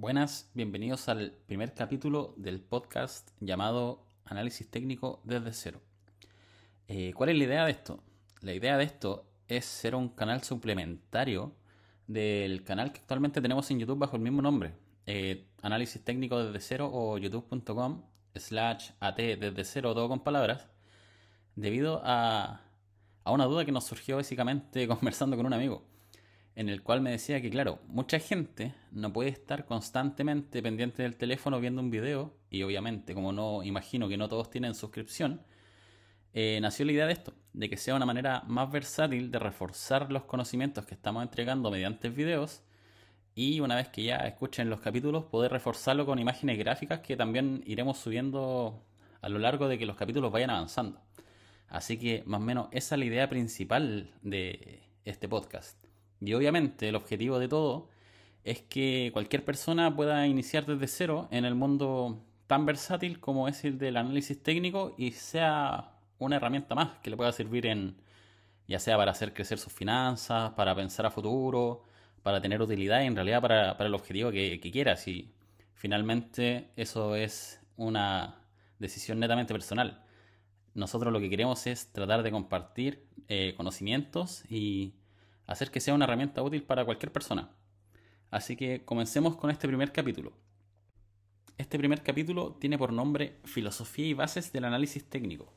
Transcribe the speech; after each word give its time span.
Buenas, 0.00 0.48
bienvenidos 0.54 1.08
al 1.08 1.32
primer 1.48 1.74
capítulo 1.74 2.32
del 2.36 2.60
podcast 2.60 3.30
llamado 3.40 4.06
Análisis 4.26 4.70
técnico 4.70 5.20
desde 5.24 5.52
cero. 5.52 5.80
Eh, 6.86 7.12
¿Cuál 7.14 7.30
es 7.30 7.36
la 7.36 7.42
idea 7.42 7.64
de 7.64 7.72
esto? 7.72 8.04
La 8.40 8.54
idea 8.54 8.78
de 8.78 8.84
esto 8.84 9.28
es 9.48 9.64
ser 9.64 9.96
un 9.96 10.10
canal 10.10 10.44
suplementario 10.44 11.52
del 12.06 12.62
canal 12.62 12.92
que 12.92 13.00
actualmente 13.00 13.40
tenemos 13.40 13.68
en 13.72 13.80
YouTube 13.80 13.98
bajo 13.98 14.14
el 14.14 14.22
mismo 14.22 14.40
nombre, 14.40 14.76
eh, 15.04 15.48
Análisis 15.62 16.04
técnico 16.04 16.44
desde 16.44 16.60
cero 16.60 16.88
o 16.92 17.18
youtube.com 17.18 18.04
slash 18.36 18.90
at 19.00 19.16
desde 19.16 19.64
cero, 19.64 19.94
todo 19.94 20.08
con 20.08 20.22
palabras, 20.22 20.68
debido 21.56 22.00
a, 22.04 22.60
a 23.24 23.32
una 23.32 23.46
duda 23.46 23.64
que 23.64 23.72
nos 23.72 23.82
surgió 23.82 24.14
básicamente 24.14 24.86
conversando 24.86 25.36
con 25.36 25.44
un 25.44 25.54
amigo 25.54 25.87
en 26.58 26.68
el 26.68 26.82
cual 26.82 27.00
me 27.00 27.12
decía 27.12 27.40
que, 27.40 27.50
claro, 27.50 27.78
mucha 27.86 28.18
gente 28.18 28.74
no 28.90 29.12
puede 29.12 29.30
estar 29.30 29.64
constantemente 29.64 30.60
pendiente 30.60 31.04
del 31.04 31.14
teléfono 31.14 31.60
viendo 31.60 31.80
un 31.80 31.88
video, 31.88 32.34
y 32.50 32.64
obviamente, 32.64 33.14
como 33.14 33.30
no 33.30 33.62
imagino 33.62 34.08
que 34.08 34.16
no 34.16 34.28
todos 34.28 34.50
tienen 34.50 34.74
suscripción, 34.74 35.40
eh, 36.32 36.58
nació 36.60 36.84
la 36.84 36.92
idea 36.92 37.06
de 37.06 37.12
esto, 37.12 37.32
de 37.52 37.70
que 37.70 37.76
sea 37.76 37.94
una 37.94 38.06
manera 38.06 38.42
más 38.48 38.72
versátil 38.72 39.30
de 39.30 39.38
reforzar 39.38 40.10
los 40.10 40.24
conocimientos 40.24 40.84
que 40.84 40.94
estamos 40.94 41.22
entregando 41.22 41.70
mediante 41.70 42.08
videos, 42.08 42.64
y 43.36 43.60
una 43.60 43.76
vez 43.76 43.86
que 43.90 44.02
ya 44.02 44.16
escuchen 44.16 44.68
los 44.68 44.80
capítulos, 44.80 45.26
poder 45.26 45.52
reforzarlo 45.52 46.06
con 46.06 46.18
imágenes 46.18 46.58
gráficas 46.58 46.98
que 46.98 47.16
también 47.16 47.62
iremos 47.66 47.98
subiendo 47.98 48.84
a 49.20 49.28
lo 49.28 49.38
largo 49.38 49.68
de 49.68 49.78
que 49.78 49.86
los 49.86 49.94
capítulos 49.94 50.32
vayan 50.32 50.50
avanzando. 50.50 51.00
Así 51.68 51.98
que 51.98 52.24
más 52.26 52.40
o 52.40 52.44
menos 52.44 52.66
esa 52.72 52.96
es 52.96 52.98
la 52.98 53.04
idea 53.04 53.28
principal 53.28 54.10
de 54.22 54.82
este 55.04 55.28
podcast. 55.28 55.87
Y 56.20 56.34
obviamente 56.34 56.88
el 56.88 56.96
objetivo 56.96 57.38
de 57.38 57.48
todo 57.48 57.88
es 58.44 58.62
que 58.62 59.10
cualquier 59.12 59.44
persona 59.44 59.94
pueda 59.94 60.26
iniciar 60.26 60.66
desde 60.66 60.86
cero 60.86 61.28
en 61.30 61.44
el 61.44 61.54
mundo 61.54 62.24
tan 62.46 62.66
versátil 62.66 63.20
como 63.20 63.48
es 63.48 63.64
el 63.64 63.78
del 63.78 63.96
análisis 63.96 64.42
técnico 64.42 64.94
y 64.96 65.12
sea 65.12 65.92
una 66.18 66.36
herramienta 66.36 66.74
más 66.74 66.98
que 67.02 67.10
le 67.10 67.16
pueda 67.16 67.32
servir 67.32 67.66
en 67.66 67.96
ya 68.66 68.78
sea 68.78 68.96
para 68.96 69.12
hacer 69.12 69.32
crecer 69.32 69.58
sus 69.58 69.72
finanzas, 69.72 70.52
para 70.52 70.74
pensar 70.74 71.06
a 71.06 71.10
futuro, 71.10 71.82
para 72.22 72.40
tener 72.40 72.60
utilidad 72.60 73.02
y 73.02 73.06
en 73.06 73.16
realidad 73.16 73.40
para, 73.40 73.72
el 73.78 73.94
objetivo 73.94 74.30
que, 74.30 74.60
que 74.60 74.70
quieras. 74.70 75.08
Y 75.08 75.32
finalmente 75.74 76.70
eso 76.76 77.16
es 77.16 77.60
una 77.76 78.42
decisión 78.78 79.18
netamente 79.20 79.54
personal. 79.54 80.04
Nosotros 80.74 81.12
lo 81.12 81.20
que 81.20 81.30
queremos 81.30 81.66
es 81.66 81.92
tratar 81.92 82.22
de 82.22 82.30
compartir 82.30 83.06
eh, 83.28 83.54
conocimientos 83.56 84.44
y 84.50 84.94
hacer 85.48 85.70
que 85.70 85.80
sea 85.80 85.94
una 85.94 86.04
herramienta 86.04 86.42
útil 86.42 86.62
para 86.62 86.84
cualquier 86.84 87.10
persona. 87.10 87.50
Así 88.30 88.54
que 88.54 88.84
comencemos 88.84 89.34
con 89.34 89.50
este 89.50 89.66
primer 89.66 89.90
capítulo. 89.90 90.34
Este 91.56 91.78
primer 91.78 92.02
capítulo 92.02 92.56
tiene 92.60 92.78
por 92.78 92.92
nombre 92.92 93.40
Filosofía 93.44 94.06
y 94.06 94.12
bases 94.12 94.52
del 94.52 94.66
análisis 94.66 95.08
técnico. 95.08 95.52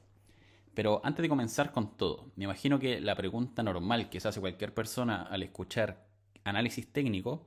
Pero 0.73 1.01
antes 1.03 1.21
de 1.21 1.29
comenzar 1.29 1.73
con 1.73 1.97
todo, 1.97 2.31
me 2.37 2.45
imagino 2.45 2.79
que 2.79 3.01
la 3.01 3.15
pregunta 3.15 3.61
normal 3.61 4.09
que 4.09 4.21
se 4.21 4.29
hace 4.29 4.39
cualquier 4.39 4.73
persona 4.73 5.23
al 5.23 5.43
escuchar 5.43 6.07
análisis 6.45 6.91
técnico 6.91 7.45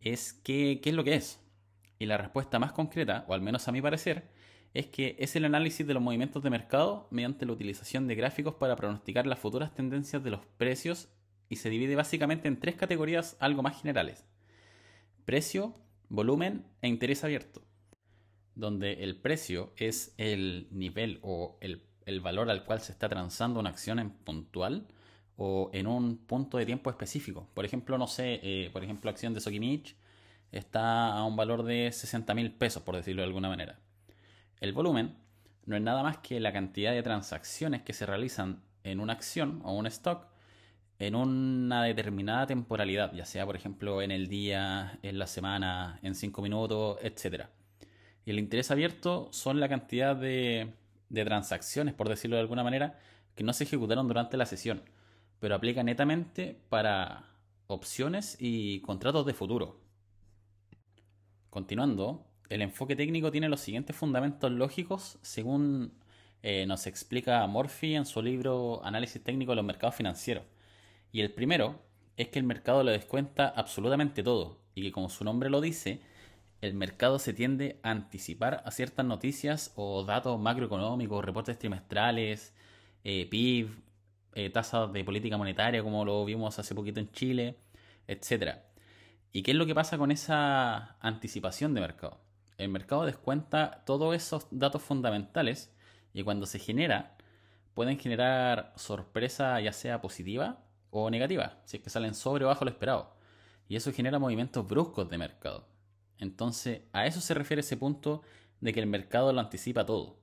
es 0.00 0.32
¿qué, 0.32 0.80
qué 0.82 0.90
es 0.90 0.96
lo 0.96 1.04
que 1.04 1.14
es? 1.14 1.40
Y 2.00 2.06
la 2.06 2.18
respuesta 2.18 2.58
más 2.58 2.72
concreta, 2.72 3.24
o 3.28 3.34
al 3.34 3.40
menos 3.40 3.68
a 3.68 3.72
mi 3.72 3.80
parecer, 3.80 4.28
es 4.74 4.86
que 4.88 5.14
es 5.20 5.36
el 5.36 5.44
análisis 5.44 5.86
de 5.86 5.94
los 5.94 6.02
movimientos 6.02 6.42
de 6.42 6.50
mercado 6.50 7.06
mediante 7.12 7.46
la 7.46 7.52
utilización 7.52 8.08
de 8.08 8.16
gráficos 8.16 8.54
para 8.54 8.74
pronosticar 8.74 9.28
las 9.28 9.38
futuras 9.38 9.72
tendencias 9.72 10.24
de 10.24 10.30
los 10.30 10.44
precios 10.56 11.08
y 11.48 11.56
se 11.56 11.70
divide 11.70 11.96
básicamente 11.96 12.48
en 12.48 12.58
tres 12.58 12.76
categorías 12.76 13.36
algo 13.40 13.62
más 13.62 13.80
generales. 13.80 14.24
Precio, 15.24 15.74
volumen 16.08 16.64
e 16.82 16.88
interés 16.88 17.24
abierto. 17.24 17.62
Donde 18.54 19.04
el 19.04 19.16
precio 19.16 19.72
es 19.76 20.14
el 20.18 20.68
nivel 20.70 21.20
o 21.22 21.58
el, 21.60 21.82
valor 22.20 22.50
al 22.50 22.64
cual 22.64 22.80
se 22.80 22.92
está 22.92 23.08
transando 23.08 23.60
una 23.60 23.70
acción 23.70 23.98
en 23.98 24.10
puntual 24.10 24.88
o 25.36 25.70
en 25.72 25.86
un 25.86 26.16
punto 26.16 26.58
de 26.58 26.66
tiempo 26.66 26.90
específico. 26.90 27.48
Por 27.54 27.64
ejemplo, 27.64 27.96
no 27.98 28.06
sé, 28.06 28.40
eh, 28.42 28.70
por 28.72 28.82
ejemplo, 28.82 29.10
acción 29.10 29.34
de 29.34 29.40
Sokimich 29.40 29.94
está 30.50 31.12
a 31.12 31.24
un 31.24 31.36
valor 31.36 31.62
de 31.62 31.92
60 31.92 32.34
mil 32.34 32.52
pesos, 32.52 32.82
por 32.82 32.96
decirlo 32.96 33.22
de 33.22 33.26
alguna 33.26 33.48
manera. 33.48 33.78
El 34.60 34.72
volumen 34.72 35.16
no 35.66 35.76
es 35.76 35.82
nada 35.82 36.02
más 36.02 36.18
que 36.18 36.40
la 36.40 36.52
cantidad 36.52 36.92
de 36.92 37.02
transacciones 37.02 37.82
que 37.82 37.92
se 37.92 38.06
realizan 38.06 38.62
en 38.82 39.00
una 39.00 39.12
acción 39.12 39.60
o 39.64 39.74
un 39.74 39.86
stock 39.86 40.26
en 40.98 41.14
una 41.14 41.84
determinada 41.84 42.46
temporalidad, 42.46 43.12
ya 43.14 43.24
sea 43.24 43.46
por 43.46 43.56
ejemplo 43.56 44.02
en 44.02 44.10
el 44.10 44.28
día, 44.28 44.98
en 45.02 45.18
la 45.18 45.26
semana, 45.26 45.98
en 46.02 46.14
cinco 46.14 46.42
minutos, 46.42 46.98
etc. 47.02 47.46
Y 48.24 48.30
el 48.30 48.38
interés 48.38 48.70
abierto 48.70 49.28
son 49.32 49.60
la 49.60 49.68
cantidad 49.68 50.16
de, 50.16 50.72
de 51.08 51.24
transacciones, 51.24 51.94
por 51.94 52.08
decirlo 52.08 52.36
de 52.36 52.42
alguna 52.42 52.64
manera, 52.64 52.98
que 53.34 53.44
no 53.44 53.52
se 53.52 53.64
ejecutaron 53.64 54.08
durante 54.08 54.36
la 54.36 54.46
sesión, 54.46 54.82
pero 55.40 55.54
aplica 55.54 55.82
netamente 55.82 56.58
para 56.68 57.24
opciones 57.68 58.36
y 58.40 58.80
contratos 58.80 59.24
de 59.26 59.34
futuro. 59.34 59.80
Continuando, 61.50 62.26
el 62.48 62.62
enfoque 62.62 62.96
técnico 62.96 63.30
tiene 63.30 63.48
los 63.48 63.60
siguientes 63.60 63.94
fundamentos 63.94 64.50
lógicos 64.50 65.18
según 65.22 65.92
eh, 66.42 66.66
nos 66.66 66.86
explica 66.86 67.46
Morphy 67.46 67.94
en 67.94 68.06
su 68.06 68.22
libro 68.22 68.84
Análisis 68.84 69.22
técnico 69.22 69.52
de 69.52 69.56
los 69.56 69.64
mercados 69.64 69.94
financieros. 69.94 70.44
Y 71.12 71.20
el 71.20 71.32
primero 71.32 71.80
es 72.16 72.28
que 72.28 72.38
el 72.38 72.44
mercado 72.44 72.82
le 72.82 72.92
descuenta 72.92 73.48
absolutamente 73.48 74.22
todo 74.22 74.58
y 74.74 74.82
que 74.82 74.92
como 74.92 75.08
su 75.08 75.24
nombre 75.24 75.50
lo 75.50 75.60
dice, 75.60 76.02
el 76.60 76.74
mercado 76.74 77.18
se 77.18 77.32
tiende 77.32 77.78
a 77.82 77.90
anticipar 77.90 78.62
a 78.64 78.70
ciertas 78.70 79.06
noticias 79.06 79.72
o 79.76 80.04
datos 80.04 80.38
macroeconómicos, 80.40 81.24
reportes 81.24 81.58
trimestrales, 81.58 82.54
eh, 83.04 83.26
PIB, 83.30 83.70
eh, 84.34 84.50
tasas 84.50 84.92
de 84.92 85.04
política 85.04 85.36
monetaria 85.36 85.82
como 85.82 86.04
lo 86.04 86.24
vimos 86.24 86.58
hace 86.58 86.74
poquito 86.74 87.00
en 87.00 87.10
Chile, 87.12 87.56
etc. 88.08 88.58
¿Y 89.32 89.42
qué 89.42 89.52
es 89.52 89.56
lo 89.56 89.66
que 89.66 89.74
pasa 89.74 89.98
con 89.98 90.10
esa 90.10 90.96
anticipación 91.00 91.74
de 91.74 91.80
mercado? 91.80 92.20
El 92.56 92.70
mercado 92.70 93.04
descuenta 93.06 93.84
todos 93.86 94.14
esos 94.16 94.48
datos 94.50 94.82
fundamentales 94.82 95.72
y 96.12 96.24
cuando 96.24 96.46
se 96.46 96.58
genera, 96.58 97.16
pueden 97.74 97.98
generar 97.98 98.72
sorpresa 98.76 99.60
ya 99.60 99.72
sea 99.72 100.00
positiva 100.00 100.64
o 100.90 101.10
negativa, 101.10 101.60
si 101.64 101.76
es 101.76 101.82
que 101.82 101.90
salen 101.90 102.14
sobre 102.14 102.44
o 102.44 102.48
bajo 102.48 102.64
lo 102.64 102.70
esperado. 102.70 103.14
Y 103.68 103.76
eso 103.76 103.92
genera 103.92 104.18
movimientos 104.18 104.66
bruscos 104.66 105.10
de 105.10 105.18
mercado. 105.18 105.66
Entonces, 106.18 106.82
a 106.92 107.06
eso 107.06 107.20
se 107.20 107.34
refiere 107.34 107.60
ese 107.60 107.76
punto 107.76 108.22
de 108.60 108.72
que 108.72 108.80
el 108.80 108.86
mercado 108.86 109.32
lo 109.32 109.40
anticipa 109.40 109.86
todo. 109.86 110.18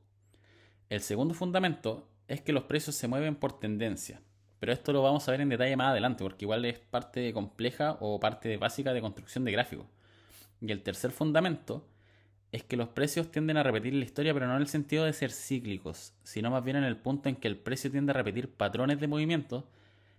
El 0.90 1.02
segundo 1.02 1.34
fundamento 1.34 2.10
es 2.28 2.42
que 2.42 2.54
los 2.54 2.64
precios 2.64 2.96
se 2.96 3.08
mueven 3.08 3.36
por 3.36 3.60
tendencia. 3.60 4.22
Pero 4.60 4.74
esto 4.74 4.94
lo 4.94 5.04
vamos 5.04 5.28
a 5.28 5.32
ver 5.32 5.42
en 5.42 5.50
detalle 5.50 5.76
más 5.76 5.92
adelante, 5.92 6.24
porque 6.24 6.46
igual 6.46 6.66
es 6.66 6.80
parte 6.80 7.32
compleja 7.34 7.98
o 8.00 8.20
parte 8.20 8.58
básica 8.58 8.94
de 8.94 9.02
construcción 9.02 9.46
de 9.46 9.52
gráficos. 9.52 9.86
Y 10.62 10.72
el 10.72 10.82
tercer 10.82 11.12
fundamento 11.12 11.88
es 12.52 12.64
que 12.64 12.78
los 12.78 12.90
precios 12.90 13.32
tienden 13.32 13.58
a 13.58 13.64
repetir 13.64 13.94
la 13.94 14.06
historia, 14.06 14.34
pero 14.34 14.48
no 14.48 14.56
en 14.56 14.62
el 14.62 14.68
sentido 14.68 15.04
de 15.04 15.14
ser 15.14 15.32
cíclicos, 15.32 16.14
sino 16.24 16.50
más 16.50 16.64
bien 16.64 16.78
en 16.78 16.84
el 16.84 16.98
punto 16.98 17.30
en 17.30 17.36
que 17.36 17.48
el 17.48 17.58
precio 17.58 17.92
tiende 17.92 18.12
a 18.12 18.14
repetir 18.14 18.50
patrones 18.50 19.00
de 19.00 19.08
movimiento 19.08 19.68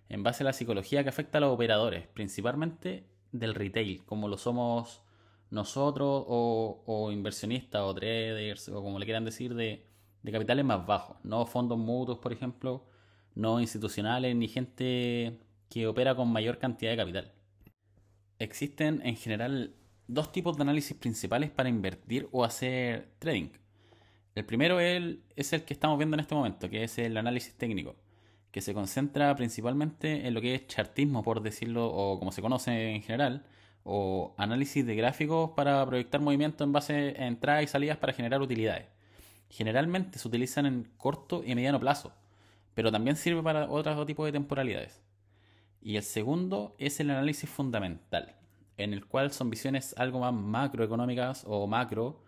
en 0.09 0.23
base 0.23 0.43
a 0.43 0.45
la 0.45 0.53
psicología 0.53 1.03
que 1.03 1.09
afecta 1.09 1.37
a 1.37 1.41
los 1.41 1.53
operadores, 1.53 2.07
principalmente 2.07 3.05
del 3.31 3.55
retail, 3.55 4.03
como 4.05 4.27
lo 4.27 4.37
somos 4.37 5.01
nosotros 5.49 6.25
o, 6.27 7.09
inversionistas 7.11 7.81
o 7.81 7.93
traders 7.93 8.69
o 8.69 8.81
como 8.81 8.99
le 8.99 9.05
quieran 9.05 9.25
decir 9.25 9.53
de, 9.55 9.85
de 10.23 10.31
capitales 10.31 10.65
más 10.65 10.85
bajos, 10.85 11.17
no 11.23 11.45
fondos 11.45 11.77
mutuos, 11.77 12.19
por 12.19 12.33
ejemplo, 12.33 12.85
no 13.35 13.59
institucionales 13.59 14.35
ni 14.35 14.47
gente 14.47 15.39
que 15.69 15.87
opera 15.87 16.15
con 16.15 16.31
mayor 16.31 16.57
cantidad 16.57 16.91
de 16.91 16.97
capital. 16.97 17.33
Existen 18.39 19.01
en 19.05 19.15
general 19.15 19.75
dos 20.07 20.31
tipos 20.31 20.57
de 20.57 20.63
análisis 20.63 20.95
principales 20.95 21.49
para 21.51 21.69
invertir 21.69 22.29
o 22.31 22.43
hacer 22.43 23.11
trading. 23.19 23.49
El 24.35 24.45
primero 24.45 24.79
es 24.79 25.53
el 25.53 25.63
que 25.63 25.73
estamos 25.73 25.97
viendo 25.97 26.15
en 26.15 26.19
este 26.21 26.35
momento, 26.35 26.69
que 26.69 26.83
es 26.83 26.97
el 26.99 27.17
análisis 27.17 27.55
técnico 27.55 27.95
que 28.57 28.61
se 28.61 28.73
concentra 28.73 29.35
principalmente 29.35 30.25
en 30.25 30.33
lo 30.33 30.41
que 30.41 30.55
es 30.55 30.65
chartismo, 30.65 31.21
por 31.21 31.43
decirlo, 31.43 31.93
o 31.93 32.17
como 32.17 32.31
se 32.31 32.41
conoce 32.41 32.95
en 32.95 33.03
general, 33.03 33.45
o 33.83 34.33
análisis 34.35 34.83
de 34.83 34.95
gráficos 34.95 35.51
para 35.51 35.85
proyectar 35.85 36.19
movimiento 36.21 36.63
en 36.63 36.71
base 36.71 37.15
a 37.19 37.27
entradas 37.27 37.65
y 37.65 37.67
salidas 37.67 37.97
para 37.97 38.13
generar 38.13 38.41
utilidades. 38.41 38.87
Generalmente 39.51 40.17
se 40.17 40.27
utilizan 40.27 40.65
en 40.65 40.91
corto 40.97 41.43
y 41.45 41.53
mediano 41.53 41.79
plazo, 41.79 42.13
pero 42.73 42.91
también 42.91 43.15
sirve 43.15 43.43
para 43.43 43.69
otros 43.69 44.07
tipos 44.07 44.25
de 44.25 44.31
temporalidades. 44.31 45.03
Y 45.79 45.97
el 45.97 46.01
segundo 46.01 46.75
es 46.79 46.99
el 46.99 47.11
análisis 47.11 47.47
fundamental, 47.47 48.37
en 48.77 48.91
el 48.91 49.05
cual 49.05 49.31
son 49.33 49.51
visiones 49.51 49.93
algo 49.99 50.19
más 50.19 50.33
macroeconómicas 50.33 51.43
o 51.45 51.67
macro, 51.67 52.23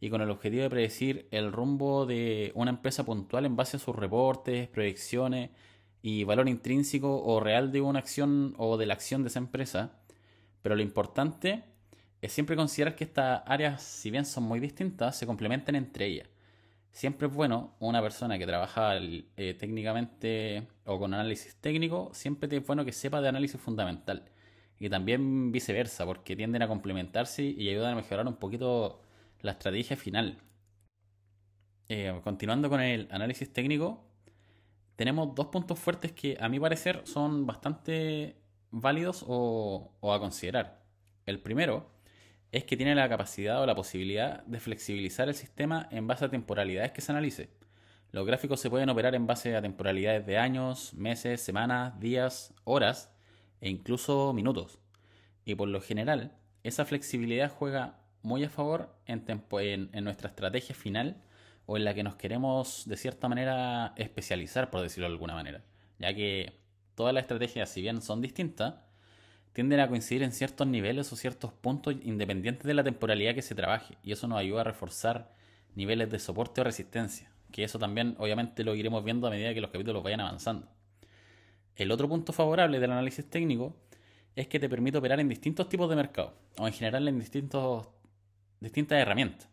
y 0.00 0.10
con 0.10 0.20
el 0.20 0.30
objetivo 0.30 0.62
de 0.62 0.70
predecir 0.70 1.28
el 1.30 1.52
rumbo 1.52 2.06
de 2.06 2.52
una 2.54 2.70
empresa 2.70 3.04
puntual 3.04 3.46
en 3.46 3.56
base 3.56 3.76
a 3.76 3.80
sus 3.80 3.96
reportes, 3.96 4.68
proyecciones 4.68 5.50
y 6.02 6.24
valor 6.24 6.48
intrínseco 6.48 7.22
o 7.24 7.40
real 7.40 7.72
de 7.72 7.80
una 7.80 7.98
acción 7.98 8.54
o 8.58 8.76
de 8.76 8.86
la 8.86 8.94
acción 8.94 9.22
de 9.22 9.28
esa 9.28 9.38
empresa. 9.38 9.98
Pero 10.62 10.76
lo 10.76 10.82
importante 10.82 11.64
es 12.20 12.32
siempre 12.32 12.56
considerar 12.56 12.94
que 12.96 13.04
estas 13.04 13.42
áreas, 13.46 13.82
si 13.82 14.10
bien 14.10 14.24
son 14.24 14.44
muy 14.44 14.60
distintas, 14.60 15.16
se 15.16 15.26
complementan 15.26 15.76
entre 15.76 16.06
ellas. 16.06 16.28
Siempre 16.90 17.28
es 17.28 17.34
bueno 17.34 17.74
una 17.78 18.00
persona 18.00 18.38
que 18.38 18.46
trabaja 18.46 18.96
eh, 18.96 19.54
técnicamente 19.58 20.66
o 20.84 20.98
con 20.98 21.12
análisis 21.12 21.56
técnico, 21.56 22.10
siempre 22.14 22.54
es 22.56 22.66
bueno 22.66 22.84
que 22.84 22.92
sepa 22.92 23.20
de 23.20 23.28
análisis 23.28 23.60
fundamental. 23.60 24.24
Y 24.78 24.88
también 24.88 25.52
viceversa, 25.52 26.04
porque 26.06 26.36
tienden 26.36 26.62
a 26.62 26.68
complementarse 26.68 27.42
y 27.44 27.68
ayudan 27.68 27.92
a 27.92 27.96
mejorar 27.96 28.26
un 28.26 28.36
poquito 28.36 29.00
la 29.42 29.52
estrategia 29.52 29.96
final. 29.96 30.38
Eh, 31.88 32.18
continuando 32.24 32.68
con 32.68 32.80
el 32.80 33.08
análisis 33.10 33.52
técnico, 33.52 34.04
tenemos 34.96 35.34
dos 35.34 35.46
puntos 35.48 35.78
fuertes 35.78 36.12
que 36.12 36.36
a 36.40 36.48
mi 36.48 36.58
parecer 36.58 37.02
son 37.04 37.46
bastante 37.46 38.36
válidos 38.70 39.24
o, 39.26 39.92
a 40.02 40.18
considerar. 40.18 40.82
El 41.26 41.40
primero 41.40 41.90
es 42.50 42.64
que 42.64 42.76
tiene 42.76 42.94
la 42.94 43.08
capacidad 43.08 43.60
o 43.62 43.66
la 43.66 43.74
posibilidad 43.74 44.44
de 44.44 44.60
flexibilizar 44.60 45.28
el 45.28 45.34
sistema 45.34 45.88
en 45.90 46.06
base 46.06 46.24
a 46.24 46.30
temporalidades 46.30 46.92
que 46.92 47.00
se 47.00 47.12
analice. 47.12 47.50
Los 48.12 48.26
gráficos 48.26 48.60
se 48.60 48.70
pueden 48.70 48.88
operar 48.88 49.14
en 49.14 49.26
base 49.26 49.54
a 49.54 49.62
temporalidades 49.62 50.24
de 50.26 50.38
años, 50.38 50.94
meses, 50.94 51.40
semanas, 51.40 51.98
días, 52.00 52.54
horas 52.64 53.12
e 53.60 53.68
incluso 53.68 54.32
minutos. 54.32 54.78
Y 55.44 55.54
por 55.54 55.68
lo 55.68 55.80
general, 55.80 56.38
esa 56.62 56.84
flexibilidad 56.84 57.50
juega 57.50 58.00
muy 58.26 58.42
a 58.42 58.50
favor 58.50 58.92
en, 59.06 59.24
nuestra 60.02 60.28
estrategia 60.30 60.74
final 60.74 61.22
o 61.64 61.76
en 61.76 61.84
la 61.84 61.94
que 61.94 62.02
nos 62.02 62.16
queremos 62.16 62.82
de 62.86 62.96
cierta 62.96 63.28
manera 63.28 63.94
especializar, 63.96 64.68
por 64.68 64.82
decirlo 64.82 65.08
de 65.08 65.12
alguna 65.12 65.34
manera. 65.34 65.62
Ya 66.00 66.12
que 66.12 66.58
todas 66.96 67.14
las 67.14 67.22
estrategias, 67.22 67.70
si 67.70 67.82
bien 67.82 68.02
son 68.02 68.20
distintas, 68.20 68.74
tienden 69.52 69.78
a 69.78 69.88
coincidir 69.88 70.24
en 70.24 70.32
ciertos 70.32 70.66
niveles 70.66 71.12
o 71.12 71.16
ciertos 71.16 71.52
puntos 71.52 71.94
independientes 72.02 72.66
de 72.66 72.74
la 72.74 72.82
temporalidad 72.82 73.32
que 73.32 73.42
se 73.42 73.54
trabaje. 73.54 73.96
Y 74.02 74.10
eso 74.10 74.26
nos 74.26 74.38
ayuda 74.38 74.62
a 74.62 74.64
reforzar 74.64 75.32
niveles 75.76 76.10
de 76.10 76.18
soporte 76.18 76.60
o 76.60 76.64
resistencia. 76.64 77.30
Que 77.52 77.62
eso 77.62 77.78
también 77.78 78.16
obviamente 78.18 78.64
lo 78.64 78.74
iremos 78.74 79.04
viendo 79.04 79.28
a 79.28 79.30
medida 79.30 79.54
que 79.54 79.60
los 79.60 79.70
capítulos 79.70 80.02
vayan 80.02 80.20
avanzando. 80.20 80.66
El 81.76 81.92
otro 81.92 82.08
punto 82.08 82.32
favorable 82.32 82.80
del 82.80 82.90
análisis 82.90 83.24
técnico 83.30 83.76
es 84.34 84.48
que 84.48 84.58
te 84.58 84.68
permite 84.68 84.98
operar 84.98 85.20
en 85.20 85.28
distintos 85.28 85.68
tipos 85.68 85.88
de 85.88 85.94
mercados, 85.94 86.32
o 86.58 86.66
en 86.66 86.72
general 86.72 87.06
en 87.06 87.20
distintos, 87.20 87.86
distintas 88.60 88.98
herramientas, 88.98 89.48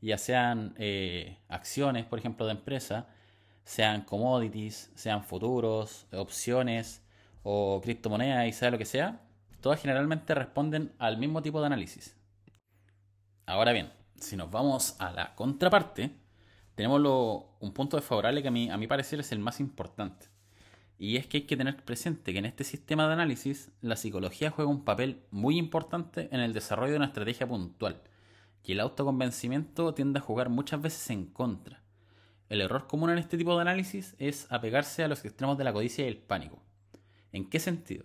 ya 0.00 0.18
sean 0.18 0.74
eh, 0.78 1.38
acciones, 1.48 2.04
por 2.04 2.18
ejemplo, 2.18 2.46
de 2.46 2.52
empresa, 2.52 3.08
sean 3.64 4.02
commodities, 4.02 4.90
sean 4.94 5.24
futuros, 5.24 6.06
opciones 6.12 7.02
o 7.42 7.80
criptomonedas 7.82 8.46
y 8.46 8.52
sea 8.52 8.70
lo 8.70 8.78
que 8.78 8.84
sea, 8.84 9.20
todas 9.60 9.80
generalmente 9.80 10.34
responden 10.34 10.92
al 10.98 11.18
mismo 11.18 11.42
tipo 11.42 11.60
de 11.60 11.66
análisis. 11.66 12.16
Ahora 13.46 13.72
bien, 13.72 13.92
si 14.18 14.36
nos 14.36 14.50
vamos 14.50 14.96
a 15.00 15.12
la 15.12 15.34
contraparte, 15.34 16.12
tenemos 16.74 17.00
un 17.60 17.72
punto 17.72 17.96
desfavorable 17.96 18.42
que 18.42 18.48
a 18.48 18.52
mí, 18.52 18.70
a 18.70 18.76
mi 18.76 18.86
parecer 18.86 19.20
es 19.20 19.32
el 19.32 19.38
más 19.38 19.60
importante. 19.60 20.26
Y 20.98 21.16
es 21.16 21.26
que 21.26 21.38
hay 21.38 21.42
que 21.42 21.56
tener 21.56 21.84
presente 21.84 22.32
que 22.32 22.38
en 22.38 22.46
este 22.46 22.64
sistema 22.64 23.06
de 23.06 23.14
análisis 23.14 23.70
la 23.80 23.96
psicología 23.96 24.50
juega 24.50 24.70
un 24.70 24.84
papel 24.84 25.22
muy 25.30 25.58
importante 25.58 26.28
en 26.32 26.40
el 26.40 26.52
desarrollo 26.52 26.92
de 26.92 26.98
una 26.98 27.06
estrategia 27.06 27.46
puntual, 27.46 28.02
y 28.66 28.72
el 28.72 28.80
autoconvencimiento 28.80 29.94
tiende 29.94 30.18
a 30.18 30.22
jugar 30.22 30.48
muchas 30.48 30.82
veces 30.82 31.08
en 31.10 31.26
contra. 31.26 31.82
El 32.48 32.60
error 32.60 32.88
común 32.88 33.10
en 33.10 33.18
este 33.18 33.38
tipo 33.38 33.54
de 33.54 33.62
análisis 33.62 34.16
es 34.18 34.50
apegarse 34.50 35.04
a 35.04 35.08
los 35.08 35.24
extremos 35.24 35.56
de 35.56 35.64
la 35.64 35.72
codicia 35.72 36.04
y 36.04 36.08
el 36.08 36.18
pánico. 36.18 36.60
¿En 37.32 37.48
qué 37.48 37.60
sentido? 37.60 38.04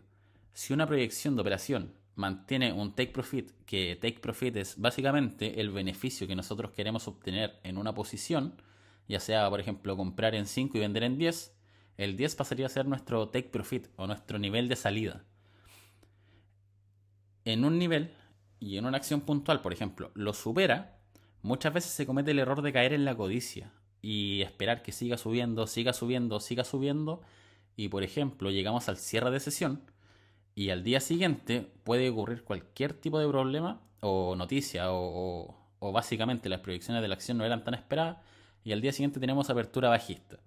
Si 0.54 0.72
una 0.72 0.86
proyección 0.86 1.36
de 1.36 1.42
operación 1.42 1.96
mantiene 2.16 2.74
un 2.74 2.94
take 2.94 3.12
profit, 3.12 3.52
que 3.66 3.98
take 4.00 4.20
profit 4.20 4.56
es 4.58 4.80
básicamente 4.80 5.60
el 5.62 5.72
beneficio 5.72 6.28
que 6.28 6.36
nosotros 6.36 6.72
queremos 6.72 7.08
obtener 7.08 7.60
en 7.64 7.78
una 7.78 7.96
posición, 7.96 8.62
ya 9.08 9.20
sea 9.20 9.50
por 9.50 9.60
ejemplo 9.60 9.98
comprar 9.98 10.36
en 10.36 10.46
5 10.46 10.78
y 10.78 10.82
vender 10.82 11.04
en 11.04 11.18
10, 11.18 11.56
el 11.98 12.18
10 12.18 12.36
pasaría 12.36 12.68
a 12.68 12.70
ser 12.70 12.86
nuestro 12.86 13.30
take 13.30 13.50
profit 13.50 13.88
o 13.96 14.06
nuestro 14.06 14.38
nivel 14.38 14.70
de 14.70 14.76
salida. 14.76 15.24
En 17.46 17.66
un 17.66 17.80
nivel 17.80 18.14
y 18.62 18.78
en 18.78 18.86
una 18.86 18.98
acción 18.98 19.22
puntual, 19.22 19.60
por 19.62 19.74
ejemplo, 19.74 20.12
lo 20.14 20.34
supera, 20.34 21.00
muchas 21.42 21.74
veces 21.74 21.92
se 21.92 22.06
comete 22.06 22.30
el 22.30 22.40
error 22.40 22.62
de 22.62 22.72
caer 22.72 22.94
en 22.94 23.06
la 23.06 23.18
codicia 23.18 23.74
y 24.04 24.44
esperar 24.44 24.84
que 24.84 24.92
siga 24.92 25.18
subiendo, 25.18 25.66
siga 25.66 25.94
subiendo, 25.94 26.40
siga 26.40 26.64
subiendo. 26.64 27.22
Y 27.76 27.90
por 27.90 28.04
ejemplo, 28.04 28.52
llegamos 28.52 28.88
al 28.88 28.98
cierre 28.98 29.32
de 29.32 29.40
sesión 29.40 29.82
y 30.54 30.70
al 30.70 30.84
día 30.84 31.00
siguiente 31.00 31.72
puede 31.84 32.12
ocurrir 32.12 32.44
cualquier 32.44 32.94
tipo 32.94 33.18
de 33.18 33.28
problema 33.28 33.82
o 34.00 34.36
noticia 34.36 34.92
o, 34.92 35.58
o, 35.80 35.92
básicamente 35.92 36.48
las 36.48 36.60
proyecciones 36.60 37.02
de 37.02 37.08
la 37.08 37.16
acción 37.16 37.40
no 37.40 37.46
eran 37.46 37.64
tan 37.64 37.74
esperadas 37.74 38.18
y 38.64 38.74
al 38.74 38.82
día 38.82 38.92
siguiente 38.92 39.20
tenemos 39.20 39.50
apertura 39.50 39.90
bajista. 39.90 40.38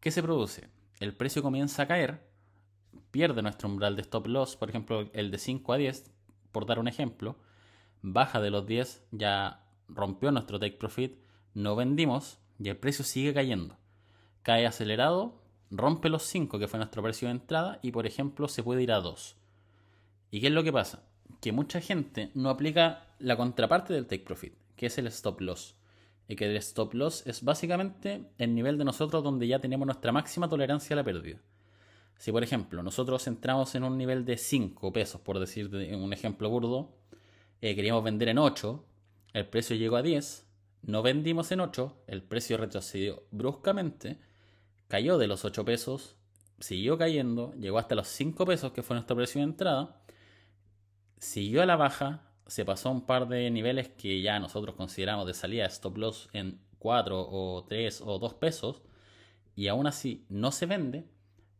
¿Qué 0.00 0.10
se 0.10 0.22
produce? 0.22 0.68
El 0.98 1.14
precio 1.14 1.44
comienza 1.44 1.84
a 1.84 1.86
caer, 1.86 2.26
pierde 3.12 3.40
nuestro 3.40 3.68
umbral 3.68 3.94
de 3.94 4.02
stop 4.02 4.26
loss, 4.26 4.56
por 4.56 4.68
ejemplo 4.68 5.08
el 5.12 5.30
de 5.30 5.38
5 5.38 5.72
a 5.72 5.76
10, 5.76 6.15
por 6.56 6.64
dar 6.64 6.78
un 6.78 6.88
ejemplo, 6.88 7.36
baja 8.00 8.40
de 8.40 8.48
los 8.48 8.66
10, 8.66 9.08
ya 9.10 9.60
rompió 9.88 10.32
nuestro 10.32 10.58
take 10.58 10.78
profit, 10.78 11.18
no 11.52 11.76
vendimos, 11.76 12.38
y 12.58 12.70
el 12.70 12.78
precio 12.78 13.04
sigue 13.04 13.34
cayendo. 13.34 13.76
Cae 14.40 14.66
acelerado, 14.66 15.42
rompe 15.70 16.08
los 16.08 16.22
5 16.22 16.58
que 16.58 16.66
fue 16.66 16.78
nuestro 16.78 17.02
precio 17.02 17.28
de 17.28 17.32
entrada 17.32 17.78
y 17.82 17.90
por 17.90 18.06
ejemplo 18.06 18.48
se 18.48 18.62
puede 18.62 18.82
ir 18.82 18.90
a 18.90 19.02
2. 19.02 19.36
¿Y 20.30 20.40
qué 20.40 20.46
es 20.46 20.52
lo 20.54 20.64
que 20.64 20.72
pasa? 20.72 21.02
Que 21.42 21.52
mucha 21.52 21.82
gente 21.82 22.30
no 22.32 22.48
aplica 22.48 23.04
la 23.18 23.36
contraparte 23.36 23.92
del 23.92 24.06
take 24.06 24.24
profit, 24.24 24.54
que 24.76 24.86
es 24.86 24.96
el 24.96 25.08
stop 25.08 25.42
loss. 25.42 25.76
Y 26.26 26.36
que 26.36 26.46
el 26.46 26.56
stop 26.56 26.94
loss 26.94 27.22
es 27.26 27.44
básicamente 27.44 28.30
el 28.38 28.54
nivel 28.54 28.78
de 28.78 28.86
nosotros 28.86 29.22
donde 29.22 29.46
ya 29.46 29.58
tenemos 29.58 29.84
nuestra 29.84 30.10
máxima 30.10 30.48
tolerancia 30.48 30.94
a 30.94 30.96
la 30.96 31.04
pérdida. 31.04 31.38
Si 32.18 32.32
por 32.32 32.42
ejemplo 32.42 32.82
nosotros 32.82 33.26
entramos 33.26 33.74
en 33.74 33.84
un 33.84 33.98
nivel 33.98 34.24
de 34.24 34.36
5 34.36 34.92
pesos, 34.92 35.20
por 35.20 35.38
decir 35.38 35.68
un 35.68 36.12
ejemplo 36.12 36.48
burdo, 36.48 36.96
eh, 37.60 37.74
queríamos 37.74 38.04
vender 38.04 38.28
en 38.28 38.38
8, 38.38 38.84
el 39.32 39.46
precio 39.46 39.76
llegó 39.76 39.96
a 39.96 40.02
10, 40.02 40.46
no 40.82 41.02
vendimos 41.02 41.52
en 41.52 41.60
8, 41.60 42.04
el 42.06 42.22
precio 42.22 42.56
retrocedió 42.56 43.24
bruscamente, 43.30 44.18
cayó 44.88 45.18
de 45.18 45.26
los 45.26 45.44
8 45.44 45.64
pesos, 45.64 46.16
siguió 46.58 46.96
cayendo, 46.96 47.52
llegó 47.54 47.78
hasta 47.78 47.94
los 47.94 48.08
5 48.08 48.46
pesos, 48.46 48.72
que 48.72 48.82
fue 48.82 48.94
nuestro 48.94 49.16
precio 49.16 49.40
de 49.40 49.44
entrada, 49.44 50.00
siguió 51.18 51.62
a 51.62 51.66
la 51.66 51.76
baja, 51.76 52.22
se 52.46 52.64
pasó 52.64 52.90
un 52.90 53.04
par 53.04 53.28
de 53.28 53.50
niveles 53.50 53.88
que 53.88 54.22
ya 54.22 54.38
nosotros 54.38 54.76
consideramos 54.76 55.26
de 55.26 55.34
salida 55.34 55.66
stop 55.66 55.98
loss 55.98 56.28
en 56.32 56.60
4 56.78 57.28
o 57.28 57.64
3 57.68 58.02
o 58.02 58.18
2 58.18 58.34
pesos, 58.34 58.82
y 59.54 59.68
aún 59.68 59.86
así 59.86 60.24
no 60.28 60.52
se 60.52 60.66
vende, 60.66 61.04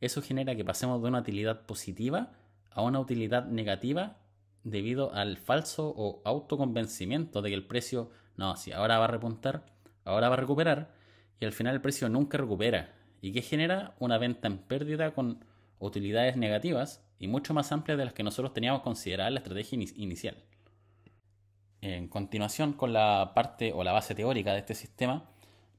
eso 0.01 0.23
genera 0.23 0.55
que 0.55 0.65
pasemos 0.65 1.03
de 1.03 1.09
una 1.09 1.21
utilidad 1.21 1.67
positiva 1.67 2.33
a 2.71 2.83
una 2.83 3.01
utilidad 3.01 3.47
negativa 3.47 4.19
debido 4.63 5.15
al 5.15 5.37
falso 5.37 5.95
o 5.97 6.21
autoconvencimiento 6.25 7.41
de 7.41 7.51
que 7.51 7.55
el 7.55 7.67
precio 7.67 8.11
no, 8.37 8.57
si 8.57 8.73
ahora 8.73 8.99
va 8.99 9.05
a 9.05 9.09
repuntar, 9.09 9.65
ahora 10.05 10.29
va 10.29 10.35
a 10.35 10.39
recuperar, 10.39 10.93
y 11.41 11.47
al 11.47 11.53
final 11.53 11.75
el 11.75 11.81
precio 11.81 12.09
nunca 12.09 12.37
recupera. 12.37 12.95
¿Y 13.23 13.33
qué 13.33 13.43
genera? 13.43 13.95
Una 13.99 14.19
venta 14.19 14.49
en 14.49 14.59
pérdida 14.59 15.15
con 15.15 15.45
utilidades 15.79 16.37
negativas 16.37 17.03
y 17.19 17.29
mucho 17.29 17.55
más 17.55 17.73
amplias 17.73 17.97
de 17.97 18.05
las 18.05 18.15
que 18.15 18.23
nosotros 18.23 18.53
teníamos 18.53 18.83
considerada 18.83 19.31
la 19.31 19.39
estrategia 19.39 19.79
inicial. 19.97 20.37
En 21.81 22.09
continuación 22.09 22.73
con 22.75 22.93
la 22.93 23.33
parte 23.35 23.73
o 23.73 23.85
la 23.85 23.93
base 23.93 24.15
teórica 24.15 24.53
de 24.53 24.59
este 24.59 24.75
sistema, 24.75 25.31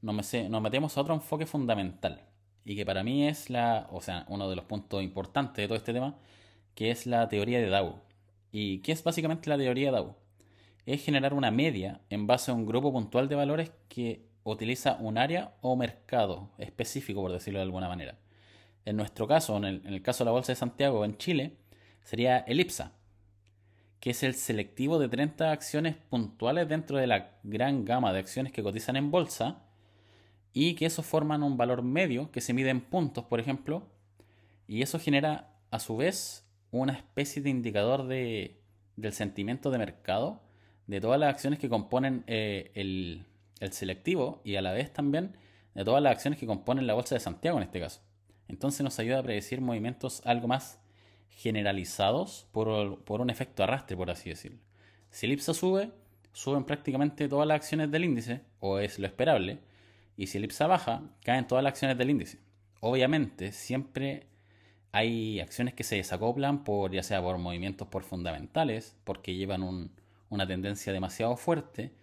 nos 0.02 0.62
metemos 0.62 0.96
a 0.96 1.00
otro 1.00 1.14
enfoque 1.14 1.46
fundamental 1.46 2.27
y 2.68 2.76
que 2.76 2.84
para 2.84 3.02
mí 3.02 3.26
es 3.26 3.48
la, 3.48 3.88
o 3.90 4.02
sea, 4.02 4.26
uno 4.28 4.48
de 4.50 4.54
los 4.54 4.66
puntos 4.66 5.02
importantes 5.02 5.56
de 5.56 5.66
todo 5.66 5.78
este 5.78 5.94
tema, 5.94 6.16
que 6.74 6.90
es 6.90 7.06
la 7.06 7.28
teoría 7.28 7.60
de 7.60 7.66
Dow. 7.66 8.00
¿Y 8.52 8.80
qué 8.80 8.92
es 8.92 9.02
básicamente 9.02 9.48
la 9.48 9.56
teoría 9.56 9.90
de 9.90 9.96
Dow? 9.96 10.16
es 10.84 11.04
generar 11.04 11.34
una 11.34 11.50
media 11.50 12.00
en 12.08 12.26
base 12.26 12.50
a 12.50 12.54
un 12.54 12.64
grupo 12.64 12.90
puntual 12.90 13.28
de 13.28 13.34
valores 13.34 13.72
que 13.90 14.26
utiliza 14.42 14.96
un 15.00 15.18
área 15.18 15.52
o 15.60 15.76
mercado 15.76 16.50
específico, 16.56 17.20
por 17.20 17.32
decirlo 17.32 17.58
de 17.58 17.64
alguna 17.64 17.88
manera. 17.88 18.16
En 18.86 18.96
nuestro 18.96 19.26
caso, 19.26 19.58
en 19.58 19.64
el, 19.64 20.02
caso 20.02 20.24
de 20.24 20.26
la 20.26 20.32
Bolsa 20.32 20.52
de 20.52 20.56
Santiago 20.56 21.04
en 21.04 21.18
Chile, 21.18 21.56
sería 22.04 22.38
el 22.38 22.60
IPSA, 22.60 22.92
que 24.00 24.10
es 24.10 24.22
el 24.22 24.34
selectivo 24.34 24.98
de 24.98 25.10
30 25.10 25.52
acciones 25.52 25.96
puntuales 25.96 26.66
dentro 26.68 26.96
de 26.96 27.06
la 27.06 27.32
gran 27.42 27.84
gama 27.84 28.14
de 28.14 28.20
acciones 28.20 28.52
que 28.52 28.62
cotizan 28.62 28.96
en 28.96 29.10
bolsa 29.10 29.67
y 30.60 30.74
que 30.74 30.86
eso 30.86 31.04
forman 31.04 31.44
un 31.44 31.56
valor 31.56 31.84
medio 31.84 32.32
que 32.32 32.40
se 32.40 32.52
mide 32.52 32.70
en 32.70 32.80
puntos, 32.80 33.24
por 33.26 33.38
ejemplo, 33.38 33.86
y 34.66 34.82
eso 34.82 34.98
genera 34.98 35.54
a 35.70 35.78
su 35.78 35.96
vez 35.96 36.50
una 36.72 36.94
especie 36.94 37.40
de 37.40 37.50
indicador 37.50 38.08
de, 38.08 38.60
del 38.96 39.12
sentimiento 39.12 39.70
de 39.70 39.78
mercado 39.78 40.42
de 40.88 41.00
todas 41.00 41.20
las 41.20 41.30
acciones 41.30 41.60
que 41.60 41.68
componen 41.68 42.24
eh, 42.26 42.72
el, 42.74 43.24
selectivo 43.70 44.40
y 44.42 44.56
a 44.56 44.62
la 44.62 44.72
vez 44.72 44.92
también 44.92 45.36
de 45.74 45.84
todas 45.84 46.02
las 46.02 46.10
acciones 46.10 46.40
que 46.40 46.46
componen 46.46 46.88
la 46.88 46.94
bolsa 46.94 47.14
de 47.14 47.20
Santiago 47.20 47.58
en 47.58 47.62
este 47.62 47.78
caso. 47.78 48.00
Entonces 48.48 48.82
nos 48.82 48.98
ayuda 48.98 49.20
a 49.20 49.22
predecir 49.22 49.60
movimientos 49.60 50.22
algo 50.24 50.48
más 50.48 50.80
generalizados 51.28 52.48
por, 52.50 52.68
un 52.68 53.30
efecto 53.30 53.62
arrastre, 53.62 53.96
por 53.96 54.10
así 54.10 54.28
decirlo. 54.28 54.58
Si 55.10 55.26
el 55.26 55.32
IPSA 55.32 55.54
sube, 55.54 55.92
suben 56.32 56.64
prácticamente 56.64 57.28
todas 57.28 57.46
las 57.46 57.54
acciones 57.54 57.92
del 57.92 58.04
índice, 58.04 58.40
o 58.58 58.80
es 58.80 58.98
lo 58.98 59.06
esperable, 59.06 59.60
y 60.18 60.26
si 60.26 60.36
el 60.36 60.44
IPSA 60.44 60.66
baja, 60.66 61.02
caen 61.24 61.46
todas 61.46 61.62
las 61.62 61.70
acciones 61.70 61.96
del 61.96 62.10
índice. 62.10 62.40
Obviamente, 62.80 63.52
siempre 63.52 64.26
hay 64.90 65.38
acciones 65.38 65.74
que 65.74 65.84
se 65.84 65.94
desacoplan 65.94 66.64
por 66.64 66.90
ya 66.90 67.04
sea 67.04 67.22
por 67.22 67.38
movimientos 67.38 67.86
por 67.86 68.02
fundamentales, 68.02 68.96
porque 69.04 69.36
llevan 69.36 69.62
una 70.28 70.46
tendencia 70.46 70.92
demasiado 70.92 71.36
fuerte. 71.36 71.94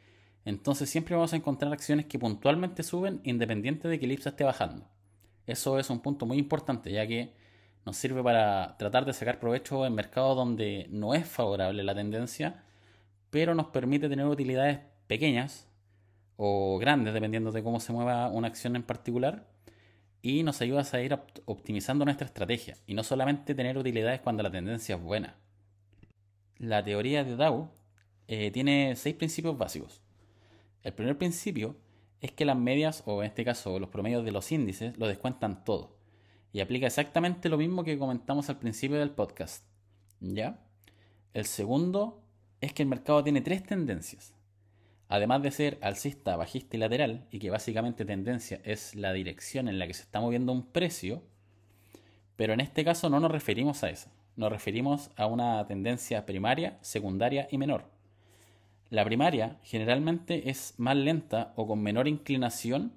Entonces 0.45 0.89
siempre 0.89 1.13
vamos 1.13 1.33
a 1.33 1.35
encontrar 1.35 1.73
acciones 1.73 2.05
que 2.05 2.17
puntualmente 2.17 2.83
suben 2.83 3.19
independiente 3.25 3.89
de 3.89 3.99
que 3.99 4.05
el 4.05 4.13
IPSA 4.13 4.29
esté 4.29 4.45
bajando. 4.45 4.87
Eso 5.45 5.77
es 5.77 5.89
un 5.89 5.99
punto 5.99 6.25
muy 6.25 6.37
importante, 6.37 6.93
ya 6.93 7.05
que 7.05 7.33
nos 7.85 7.97
sirve 7.97 8.23
para 8.23 8.77
tratar 8.77 9.03
de 9.03 9.11
sacar 9.11 9.39
provecho 9.39 9.85
en 9.85 9.93
mercados 9.93 10.37
donde 10.37 10.87
no 10.89 11.13
es 11.13 11.27
favorable 11.27 11.83
la 11.83 11.93
tendencia, 11.93 12.63
pero 13.29 13.55
nos 13.55 13.67
permite 13.67 14.07
tener 14.07 14.25
utilidades 14.25 14.79
pequeñas 15.07 15.67
o 16.37 16.77
grandes, 16.77 17.13
dependiendo 17.13 17.51
de 17.51 17.63
cómo 17.63 17.79
se 17.79 17.93
mueva 17.93 18.29
una 18.29 18.47
acción 18.47 18.75
en 18.75 18.83
particular, 18.83 19.47
y 20.21 20.41
nos 20.41 20.59
ayuda 20.61 20.83
a 20.91 21.01
ir 21.01 21.17
optimizando 21.45 22.03
nuestra 22.03 22.25
estrategia 22.25 22.77
y 22.87 22.95
no 22.95 23.03
solamente 23.03 23.53
tener 23.53 23.77
utilidades 23.77 24.21
cuando 24.21 24.41
la 24.41 24.49
tendencia 24.49 24.95
es 24.95 25.01
buena. 25.01 25.35
La 26.57 26.83
teoría 26.83 27.23
de 27.23 27.35
Dow 27.35 27.69
eh, 28.27 28.49
tiene 28.49 28.95
seis 28.95 29.15
principios 29.15 29.55
básicos. 29.55 30.01
El 30.81 30.93
primer 30.93 31.17
principio 31.17 31.75
es 32.21 32.31
que 32.31 32.45
las 32.45 32.57
medias, 32.57 33.03
o 33.05 33.21
en 33.21 33.27
este 33.27 33.45
caso 33.45 33.77
los 33.77 33.89
promedios 33.89 34.25
de 34.25 34.31
los 34.31 34.51
índices, 34.51 34.97
lo 34.97 35.07
descuentan 35.07 35.63
todo. 35.63 35.95
Y 36.51 36.61
aplica 36.61 36.87
exactamente 36.87 37.49
lo 37.49 37.57
mismo 37.57 37.83
que 37.83 37.99
comentamos 37.99 38.49
al 38.49 38.57
principio 38.57 38.97
del 38.97 39.11
podcast. 39.11 39.63
¿Ya? 40.19 40.59
El 41.33 41.45
segundo 41.45 42.23
es 42.61 42.73
que 42.73 42.81
el 42.81 42.89
mercado 42.89 43.23
tiene 43.23 43.41
tres 43.41 43.63
tendencias. 43.63 44.34
Además 45.07 45.43
de 45.43 45.51
ser 45.51 45.77
alcista, 45.81 46.35
bajista 46.35 46.77
y 46.77 46.79
lateral, 46.79 47.27
y 47.31 47.39
que 47.39 47.51
básicamente 47.51 48.05
tendencia 48.05 48.59
es 48.63 48.95
la 48.95 49.13
dirección 49.13 49.67
en 49.67 49.77
la 49.77 49.87
que 49.87 49.93
se 49.93 50.03
está 50.03 50.19
moviendo 50.19 50.51
un 50.51 50.65
precio, 50.65 51.21
pero 52.35 52.53
en 52.53 52.59
este 52.59 52.83
caso 52.83 53.09
no 53.09 53.19
nos 53.19 53.31
referimos 53.31 53.83
a 53.83 53.89
eso, 53.89 54.09
nos 54.35 54.51
referimos 54.51 55.11
a 55.15 55.27
una 55.27 55.65
tendencia 55.67 56.25
primaria, 56.25 56.77
secundaria 56.81 57.47
y 57.51 57.57
menor. 57.57 57.85
La 58.89 59.05
primaria 59.05 59.57
generalmente 59.63 60.49
es 60.49 60.73
más 60.77 60.95
lenta 60.95 61.53
o 61.55 61.67
con 61.67 61.81
menor 61.81 62.07
inclinación 62.07 62.93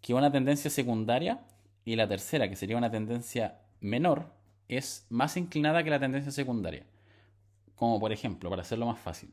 que 0.00 0.14
una 0.14 0.30
tendencia 0.30 0.70
secundaria 0.70 1.40
y 1.84 1.96
la 1.96 2.08
tercera, 2.08 2.48
que 2.48 2.56
sería 2.56 2.76
una 2.76 2.90
tendencia 2.90 3.58
menor, 3.80 4.32
es 4.68 5.06
más 5.08 5.36
inclinada 5.36 5.82
que 5.82 5.90
la 5.90 6.00
tendencia 6.00 6.32
secundaria. 6.32 6.84
Como 7.74 8.00
por 8.00 8.12
ejemplo, 8.12 8.50
para 8.50 8.62
hacerlo 8.62 8.86
más 8.86 8.98
fácil, 8.98 9.30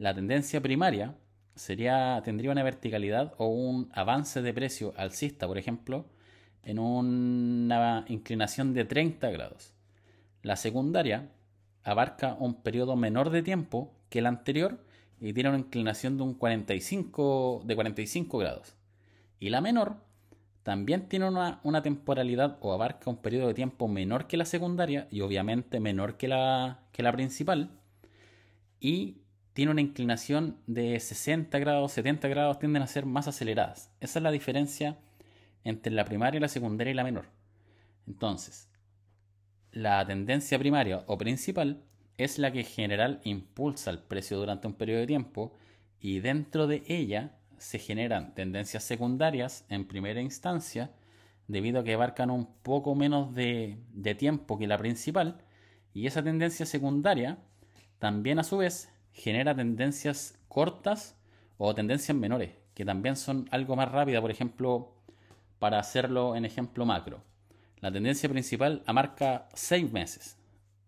la 0.00 0.14
tendencia 0.14 0.62
primaria 0.62 1.14
sería, 1.54 2.22
tendría 2.24 2.50
una 2.50 2.62
verticalidad 2.62 3.34
o 3.36 3.48
un 3.48 3.90
avance 3.92 4.40
de 4.40 4.54
precio 4.54 4.94
alcista, 4.96 5.46
por 5.46 5.58
ejemplo, 5.58 6.06
en 6.62 6.78
una 6.78 8.06
inclinación 8.08 8.72
de 8.72 8.86
30 8.86 9.30
grados. 9.30 9.74
La 10.42 10.56
secundaria 10.56 11.30
abarca 11.84 12.34
un 12.40 12.62
periodo 12.62 12.96
menor 12.96 13.28
de 13.28 13.42
tiempo 13.42 13.92
que 14.08 14.22
la 14.22 14.30
anterior 14.30 14.82
y 15.20 15.34
tiene 15.34 15.50
una 15.50 15.58
inclinación 15.58 16.16
de 16.16 16.22
un 16.22 16.32
45, 16.32 17.60
de 17.66 17.74
45 17.74 18.38
grados. 18.38 18.74
Y 19.38 19.50
la 19.50 19.60
menor 19.60 19.96
también 20.62 21.10
tiene 21.10 21.28
una, 21.28 21.60
una, 21.62 21.82
temporalidad 21.82 22.56
o 22.62 22.72
abarca 22.72 23.10
un 23.10 23.18
periodo 23.18 23.48
de 23.48 23.54
tiempo 23.54 23.86
menor 23.86 24.28
que 24.28 24.38
la 24.38 24.46
secundaria 24.46 25.08
y 25.10 25.20
obviamente 25.20 25.78
menor 25.78 26.16
que 26.16 26.28
la, 26.28 26.84
que 26.90 27.02
la 27.02 27.12
principal. 27.12 27.68
Y 28.80 29.18
tiene 29.60 29.72
una 29.72 29.82
inclinación 29.82 30.56
de 30.66 30.98
60 30.98 31.58
grados, 31.58 31.92
70 31.92 32.28
grados, 32.28 32.58
tienden 32.58 32.80
a 32.82 32.86
ser 32.86 33.04
más 33.04 33.28
aceleradas. 33.28 33.92
Esa 34.00 34.18
es 34.18 34.22
la 34.22 34.30
diferencia 34.30 34.96
entre 35.64 35.92
la 35.92 36.06
primaria, 36.06 36.40
la 36.40 36.48
secundaria 36.48 36.92
y 36.92 36.94
la 36.94 37.04
menor. 37.04 37.26
Entonces, 38.06 38.70
la 39.70 40.06
tendencia 40.06 40.58
primaria 40.58 41.04
o 41.06 41.18
principal 41.18 41.82
es 42.16 42.38
la 42.38 42.50
que 42.52 42.60
en 42.60 42.64
general 42.64 43.20
impulsa 43.24 43.90
el 43.90 43.98
precio 43.98 44.38
durante 44.38 44.66
un 44.66 44.72
periodo 44.72 45.00
de 45.00 45.06
tiempo 45.08 45.52
y 46.00 46.20
dentro 46.20 46.66
de 46.66 46.82
ella 46.86 47.36
se 47.58 47.78
generan 47.78 48.34
tendencias 48.34 48.82
secundarias 48.82 49.66
en 49.68 49.86
primera 49.86 50.22
instancia 50.22 50.90
debido 51.48 51.80
a 51.80 51.84
que 51.84 51.92
abarcan 51.92 52.30
un 52.30 52.46
poco 52.62 52.94
menos 52.94 53.34
de, 53.34 53.76
de 53.92 54.14
tiempo 54.14 54.56
que 54.56 54.66
la 54.66 54.78
principal 54.78 55.44
y 55.92 56.06
esa 56.06 56.22
tendencia 56.22 56.64
secundaria 56.64 57.36
también 57.98 58.38
a 58.38 58.42
su 58.42 58.56
vez 58.56 58.88
genera 59.12 59.54
tendencias 59.54 60.38
cortas 60.48 61.16
o 61.58 61.74
tendencias 61.74 62.16
menores, 62.16 62.52
que 62.74 62.84
también 62.84 63.16
son 63.16 63.48
algo 63.50 63.76
más 63.76 63.90
rápidas, 63.90 64.20
por 64.20 64.30
ejemplo, 64.30 64.94
para 65.58 65.78
hacerlo 65.78 66.36
en 66.36 66.44
ejemplo 66.44 66.86
macro. 66.86 67.22
La 67.80 67.90
tendencia 67.90 68.28
principal 68.28 68.82
amarca 68.86 69.48
seis 69.54 69.90
meses. 69.90 70.36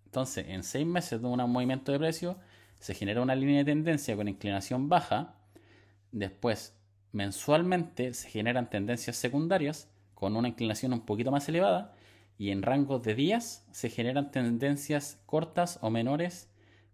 Entonces, 0.04 0.46
en 0.48 0.62
seis 0.62 0.86
meses 0.86 1.22
de 1.22 1.26
un 1.26 1.50
movimiento 1.50 1.90
de 1.90 1.98
precio, 1.98 2.38
se 2.78 2.94
genera 2.94 3.22
una 3.22 3.34
línea 3.34 3.58
de 3.58 3.64
tendencia 3.64 4.14
con 4.14 4.28
inclinación 4.28 4.88
baja. 4.88 5.36
Después, 6.10 6.76
mensualmente 7.12 8.12
se 8.12 8.28
generan 8.28 8.68
tendencias 8.68 9.16
secundarias 9.16 9.88
con 10.14 10.36
una 10.36 10.48
inclinación 10.48 10.92
un 10.92 11.06
poquito 11.06 11.30
más 11.30 11.48
elevada. 11.48 11.94
Y 12.36 12.50
en 12.50 12.62
rangos 12.62 13.02
de 13.02 13.14
días 13.14 13.66
se 13.70 13.88
generan 13.88 14.30
tendencias 14.30 15.22
cortas 15.26 15.78
o 15.80 15.90
menores 15.90 16.51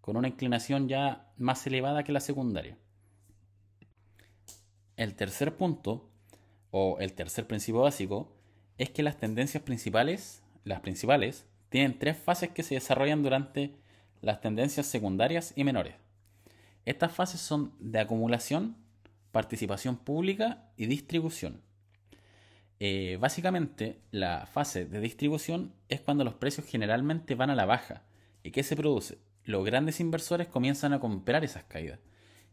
con 0.08 0.16
una 0.16 0.28
inclinación 0.28 0.88
ya 0.88 1.26
más 1.36 1.66
elevada 1.66 2.02
que 2.02 2.12
la 2.12 2.20
secundaria. 2.20 2.78
El 4.96 5.14
tercer 5.14 5.54
punto, 5.54 6.08
o 6.70 6.96
el 6.98 7.12
tercer 7.12 7.46
principio 7.46 7.82
básico, 7.82 8.34
es 8.78 8.88
que 8.88 9.02
las 9.02 9.18
tendencias 9.18 9.62
principales, 9.62 10.42
las 10.64 10.80
principales, 10.80 11.44
tienen 11.68 11.98
tres 11.98 12.16
fases 12.16 12.48
que 12.52 12.62
se 12.62 12.76
desarrollan 12.76 13.22
durante 13.22 13.74
las 14.22 14.40
tendencias 14.40 14.86
secundarias 14.86 15.52
y 15.56 15.64
menores. 15.64 15.96
Estas 16.86 17.12
fases 17.12 17.42
son 17.42 17.74
de 17.78 18.00
acumulación, 18.00 18.78
participación 19.30 19.98
pública 19.98 20.70
y 20.78 20.86
distribución. 20.86 21.60
Eh, 22.80 23.18
básicamente, 23.20 24.00
la 24.10 24.46
fase 24.46 24.86
de 24.86 25.00
distribución 25.00 25.74
es 25.90 26.00
cuando 26.00 26.24
los 26.24 26.32
precios 26.32 26.66
generalmente 26.66 27.34
van 27.34 27.50
a 27.50 27.54
la 27.54 27.66
baja. 27.66 28.04
¿Y 28.42 28.52
qué 28.52 28.62
se 28.62 28.74
produce? 28.74 29.18
Los 29.48 29.64
grandes 29.64 29.98
inversores 29.98 30.46
comienzan 30.46 30.92
a 30.92 31.00
comprar 31.00 31.42
esas 31.42 31.64
caídas 31.64 32.00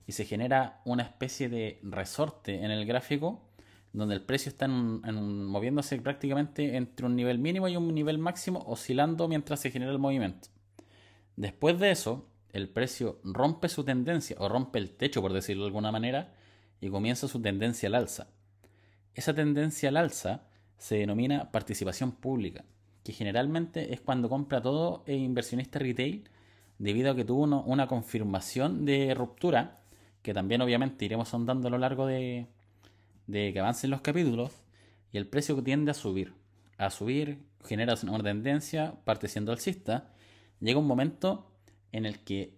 y 0.07 0.13
se 0.13 0.23
genera 0.23 0.81
una 0.85 1.03
especie 1.03 1.49
de 1.49 1.77
resorte 1.83 2.63
en 2.63 2.71
el 2.71 2.85
gráfico 2.85 3.49
donde 3.91 4.15
el 4.15 4.21
precio 4.21 4.49
está 4.49 4.65
moviéndose 4.69 5.99
prácticamente 5.99 6.77
entre 6.77 7.05
un 7.05 7.17
nivel 7.17 7.37
mínimo 7.37 7.67
y 7.67 7.75
un 7.75 7.93
nivel 7.93 8.17
máximo, 8.17 8.63
oscilando 8.65 9.27
mientras 9.27 9.59
se 9.59 9.71
genera 9.71 9.91
el 9.91 9.99
movimiento. 9.99 10.47
Después 11.35 11.77
de 11.79 11.91
eso, 11.91 12.29
el 12.53 12.69
precio 12.69 13.19
rompe 13.25 13.67
su 13.67 13.83
tendencia 13.83 14.37
o 14.39 14.47
rompe 14.47 14.79
el 14.79 14.91
techo, 14.91 15.21
por 15.21 15.33
decirlo 15.33 15.63
de 15.63 15.67
alguna 15.67 15.91
manera, 15.91 16.33
y 16.79 16.89
comienza 16.89 17.27
su 17.27 17.41
tendencia 17.41 17.87
al 17.87 17.95
alza. 17.95 18.29
Esa 19.13 19.33
tendencia 19.33 19.89
al 19.89 19.97
alza 19.97 20.47
se 20.77 20.95
denomina 20.95 21.51
participación 21.51 22.13
pública, 22.13 22.63
que 23.03 23.11
generalmente 23.11 23.93
es 23.93 23.99
cuando 23.99 24.29
compra 24.29 24.61
todo 24.61 25.03
el 25.07 25.19
inversionista 25.19 25.77
retail 25.79 26.29
debido 26.77 27.11
a 27.11 27.15
que 27.15 27.25
tuvo 27.25 27.43
una 27.43 27.87
confirmación 27.87 28.85
de 28.85 29.13
ruptura, 29.13 29.79
que 30.21 30.33
también 30.33 30.61
obviamente 30.61 31.05
iremos 31.05 31.29
sondando 31.29 31.67
a 31.67 31.71
lo 31.71 31.77
largo 31.77 32.07
de, 32.07 32.47
que 33.27 33.59
avancen 33.59 33.91
los 33.91 34.01
capítulos, 34.01 34.51
y 35.11 35.17
el 35.17 35.27
precio 35.27 35.61
tiende 35.63 35.91
a 35.91 35.93
subir. 35.93 36.33
A 36.77 36.89
subir, 36.89 37.39
genera 37.63 37.95
una 38.03 38.23
tendencia, 38.23 38.95
parte 39.05 39.27
siendo 39.27 39.51
alcista, 39.51 40.11
llega 40.59 40.79
un 40.79 40.87
momento 40.87 41.51
en 41.91 42.05
el 42.05 42.19
que, 42.19 42.53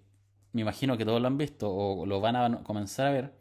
me 0.53 0.61
imagino 0.61 0.97
que 0.97 1.05
todos 1.05 1.21
lo 1.21 1.27
han 1.27 1.37
visto 1.37 1.71
o 1.71 2.05
lo 2.05 2.19
van 2.19 2.35
a 2.35 2.63
comenzar 2.63 3.07
a 3.07 3.11
ver, 3.11 3.33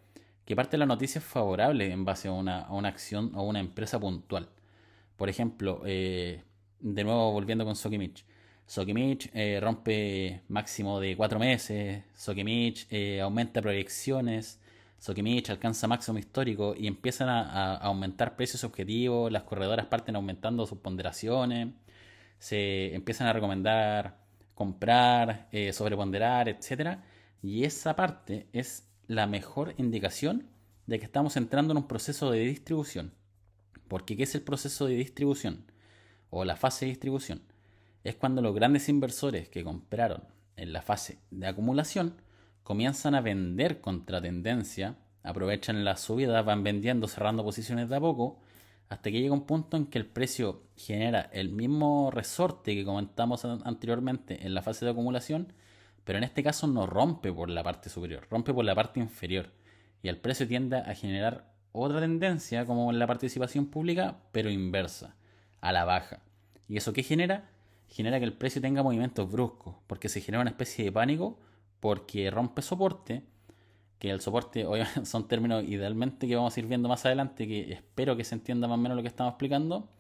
que 0.44 0.54
parte 0.54 0.72
de 0.72 0.78
la 0.78 0.86
noticia 0.86 1.18
es 1.18 1.24
favorable 1.24 1.90
en 1.90 2.04
base 2.04 2.28
a 2.28 2.32
una, 2.32 2.60
a 2.60 2.72
una 2.72 2.88
acción 2.88 3.32
o 3.34 3.42
una 3.42 3.60
empresa 3.60 3.98
puntual. 3.98 4.48
Por 5.16 5.28
ejemplo, 5.28 5.82
eh, 5.86 6.42
de 6.80 7.04
nuevo 7.04 7.32
volviendo 7.32 7.64
con 7.64 7.76
Sokimich, 7.76 8.24
Sokimich 8.66 9.30
eh, 9.32 9.60
rompe 9.60 10.42
máximo 10.48 11.00
de 11.00 11.16
4 11.16 11.38
meses, 11.38 12.02
Sokimich 12.16 12.86
eh, 12.90 13.20
aumenta 13.20 13.62
proyecciones, 13.62 14.60
Sokimich 14.98 15.50
alcanza 15.50 15.86
máximo 15.86 16.18
histórico 16.18 16.74
y 16.76 16.88
empiezan 16.88 17.28
a, 17.28 17.76
aumentar 17.76 18.34
precios 18.36 18.64
objetivos, 18.64 19.30
las 19.30 19.44
corredoras 19.44 19.86
parten 19.86 20.16
aumentando 20.16 20.66
sus 20.66 20.78
ponderaciones, 20.78 21.68
se 22.38 22.94
empiezan 22.94 23.28
a 23.28 23.32
recomendar 23.32 24.18
comprar, 24.54 25.48
eh, 25.52 25.72
sobreponderar, 25.72 26.48
etc. 26.48 26.98
Y 27.42 27.64
esa 27.64 27.94
parte 27.94 28.48
es 28.52 28.88
la 29.06 29.26
mejor 29.26 29.74
indicación 29.78 30.48
de 30.86 30.98
que 30.98 31.04
estamos 31.04 31.36
entrando 31.36 31.72
en 31.72 31.78
un 31.78 31.88
proceso 31.88 32.30
de 32.30 32.40
distribución. 32.40 33.12
Porque 33.88 34.16
¿qué 34.16 34.24
es 34.24 34.34
el 34.34 34.42
proceso 34.42 34.86
de 34.86 34.94
distribución? 34.94 35.70
O 36.30 36.44
la 36.44 36.56
fase 36.56 36.86
de 36.86 36.92
distribución 36.92 37.42
es 38.08 38.16
cuando 38.16 38.42
los 38.42 38.54
grandes 38.54 38.88
inversores 38.88 39.48
que 39.48 39.64
compraron 39.64 40.22
en 40.56 40.72
la 40.72 40.82
fase 40.82 41.18
de 41.30 41.46
acumulación 41.46 42.14
comienzan 42.62 43.14
a 43.14 43.20
vender 43.20 43.80
contra 43.80 44.20
tendencia, 44.20 44.96
aprovechan 45.22 45.84
la 45.84 45.96
subida, 45.96 46.42
van 46.42 46.62
vendiendo, 46.62 47.08
cerrando 47.08 47.44
posiciones 47.44 47.88
de 47.88 47.96
a 47.96 48.00
poco, 48.00 48.40
hasta 48.88 49.10
que 49.10 49.20
llega 49.20 49.34
un 49.34 49.46
punto 49.46 49.76
en 49.76 49.86
que 49.86 49.98
el 49.98 50.06
precio 50.06 50.62
genera 50.76 51.22
el 51.32 51.48
mismo 51.48 52.10
resorte 52.12 52.74
que 52.74 52.84
comentamos 52.84 53.44
anteriormente 53.44 54.46
en 54.46 54.54
la 54.54 54.62
fase 54.62 54.84
de 54.84 54.92
acumulación, 54.92 55.52
pero 56.04 56.18
en 56.18 56.24
este 56.24 56.44
caso 56.44 56.68
no 56.68 56.86
rompe 56.86 57.32
por 57.32 57.50
la 57.50 57.64
parte 57.64 57.90
superior, 57.90 58.26
rompe 58.30 58.54
por 58.54 58.64
la 58.64 58.76
parte 58.76 59.00
inferior. 59.00 59.52
Y 60.02 60.08
el 60.08 60.18
precio 60.18 60.46
tiende 60.46 60.76
a 60.76 60.94
generar 60.94 61.52
otra 61.72 62.00
tendencia 62.00 62.64
como 62.64 62.90
en 62.92 63.00
la 63.00 63.08
participación 63.08 63.66
pública, 63.66 64.18
pero 64.30 64.48
inversa, 64.48 65.16
a 65.60 65.72
la 65.72 65.84
baja. 65.84 66.20
¿Y 66.68 66.76
eso 66.76 66.92
qué 66.92 67.02
genera? 67.02 67.50
Genera 67.88 68.18
que 68.18 68.24
el 68.24 68.32
precio 68.32 68.60
tenga 68.60 68.82
movimientos 68.82 69.30
bruscos, 69.30 69.76
porque 69.86 70.08
se 70.08 70.20
genera 70.20 70.42
una 70.42 70.50
especie 70.50 70.84
de 70.84 70.92
pánico, 70.92 71.38
porque 71.80 72.30
rompe 72.30 72.62
soporte, 72.62 73.22
que 73.98 74.10
el 74.10 74.20
soporte 74.20 74.66
son 75.04 75.28
términos 75.28 75.64
idealmente 75.64 76.26
que 76.26 76.36
vamos 76.36 76.56
a 76.56 76.60
ir 76.60 76.66
viendo 76.66 76.88
más 76.88 77.06
adelante, 77.06 77.46
que 77.46 77.72
espero 77.72 78.16
que 78.16 78.24
se 78.24 78.34
entienda 78.34 78.68
más 78.68 78.78
o 78.78 78.82
menos 78.82 78.96
lo 78.96 79.02
que 79.02 79.08
estamos 79.08 79.32
explicando, 79.32 79.90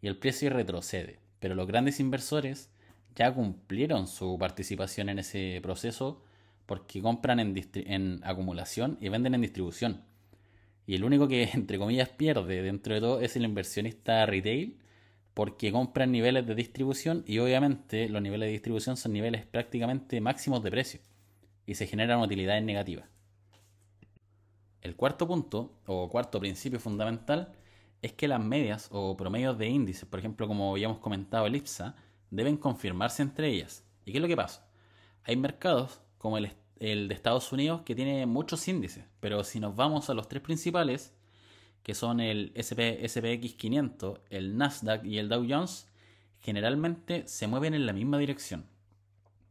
y 0.00 0.08
el 0.08 0.16
precio 0.18 0.50
retrocede. 0.50 1.20
Pero 1.40 1.54
los 1.54 1.66
grandes 1.66 2.00
inversores 2.00 2.70
ya 3.14 3.32
cumplieron 3.32 4.06
su 4.06 4.36
participación 4.38 5.08
en 5.08 5.18
ese 5.20 5.60
proceso 5.62 6.22
porque 6.66 7.02
compran 7.02 7.40
en, 7.40 7.54
en 7.74 8.20
acumulación 8.24 8.98
y 9.00 9.08
venden 9.08 9.34
en 9.34 9.42
distribución. 9.42 10.02
Y 10.86 10.94
el 10.94 11.04
único 11.04 11.28
que, 11.28 11.44
entre 11.54 11.78
comillas, 11.78 12.08
pierde 12.08 12.62
dentro 12.62 12.94
de 12.94 13.00
todo 13.00 13.20
es 13.20 13.36
el 13.36 13.44
inversionista 13.44 14.26
retail, 14.26 14.78
porque 15.34 15.72
compran 15.72 16.12
niveles 16.12 16.46
de 16.46 16.54
distribución 16.54 17.24
y 17.26 17.40
obviamente 17.40 18.08
los 18.08 18.22
niveles 18.22 18.46
de 18.46 18.52
distribución 18.52 18.96
son 18.96 19.12
niveles 19.12 19.44
prácticamente 19.44 20.20
máximos 20.20 20.62
de 20.62 20.70
precio 20.70 21.00
y 21.66 21.74
se 21.74 21.86
generan 21.86 22.20
utilidades 22.20 22.62
negativas. 22.62 23.08
El 24.80 24.96
cuarto 24.96 25.26
punto, 25.26 25.80
o 25.86 26.08
cuarto 26.08 26.38
principio 26.38 26.78
fundamental, 26.78 27.52
es 28.02 28.12
que 28.12 28.28
las 28.28 28.40
medias 28.40 28.88
o 28.92 29.16
promedios 29.16 29.58
de 29.58 29.66
índices, 29.66 30.04
por 30.04 30.18
ejemplo, 30.18 30.46
como 30.46 30.70
habíamos 30.70 30.98
comentado 30.98 31.46
el 31.46 31.56
IPSA, 31.56 31.96
deben 32.30 32.58
confirmarse 32.58 33.22
entre 33.22 33.48
ellas. 33.48 33.82
¿Y 34.04 34.12
qué 34.12 34.18
es 34.18 34.22
lo 34.22 34.28
que 34.28 34.36
pasa? 34.36 34.68
Hay 35.24 35.36
mercados 35.36 36.02
como 36.18 36.36
el, 36.36 36.52
el 36.78 37.08
de 37.08 37.14
Estados 37.14 37.50
Unidos 37.50 37.80
que 37.82 37.94
tiene 37.94 38.26
muchos 38.26 38.68
índices, 38.68 39.06
pero 39.20 39.42
si 39.42 39.58
nos 39.58 39.74
vamos 39.74 40.10
a 40.10 40.14
los 40.14 40.28
tres 40.28 40.42
principales, 40.42 41.14
que 41.84 41.94
son 41.94 42.18
el 42.18 42.50
SP, 42.56 43.04
SPX 43.06 43.54
500, 43.54 44.18
el 44.30 44.56
Nasdaq 44.56 45.04
y 45.04 45.18
el 45.18 45.28
Dow 45.28 45.46
Jones, 45.48 45.86
generalmente 46.40 47.28
se 47.28 47.46
mueven 47.46 47.74
en 47.74 47.84
la 47.86 47.92
misma 47.92 48.18
dirección. 48.18 48.66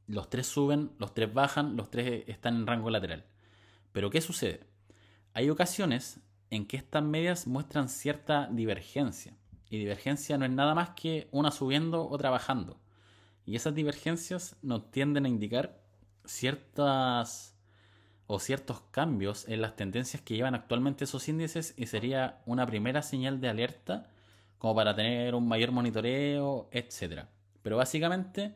Los 0.07 0.29
tres 0.29 0.47
suben, 0.47 0.91
los 0.97 1.13
tres 1.13 1.31
bajan, 1.31 1.77
los 1.77 1.91
tres 1.91 2.23
están 2.27 2.55
en 2.55 2.67
rango 2.67 2.89
lateral. 2.89 3.23
Pero 3.91 4.09
¿qué 4.09 4.19
sucede? 4.19 4.61
Hay 5.33 5.51
ocasiones 5.51 6.19
en 6.49 6.65
que 6.65 6.75
estas 6.75 7.03
medias 7.03 7.45
muestran 7.45 7.87
cierta 7.87 8.49
divergencia. 8.51 9.37
Y 9.69 9.77
divergencia 9.77 10.37
no 10.37 10.45
es 10.45 10.51
nada 10.51 10.73
más 10.73 10.89
que 10.91 11.27
una 11.31 11.51
subiendo, 11.51 12.09
otra 12.09 12.31
bajando. 12.31 12.79
Y 13.45 13.55
esas 13.55 13.75
divergencias 13.75 14.55
nos 14.63 14.89
tienden 14.89 15.25
a 15.25 15.29
indicar 15.29 15.79
ciertas 16.25 17.52
o 18.27 18.39
ciertos 18.39 18.81
cambios 18.91 19.47
en 19.49 19.61
las 19.61 19.75
tendencias 19.75 20.21
que 20.21 20.35
llevan 20.35 20.55
actualmente 20.55 21.03
esos 21.03 21.27
índices 21.27 21.73
y 21.77 21.87
sería 21.87 22.41
una 22.45 22.65
primera 22.65 23.01
señal 23.01 23.41
de 23.41 23.49
alerta 23.49 24.09
como 24.57 24.75
para 24.75 24.95
tener 24.95 25.35
un 25.35 25.47
mayor 25.47 25.71
monitoreo, 25.71 26.69
etc. 26.71 27.25
Pero 27.61 27.77
básicamente 27.77 28.55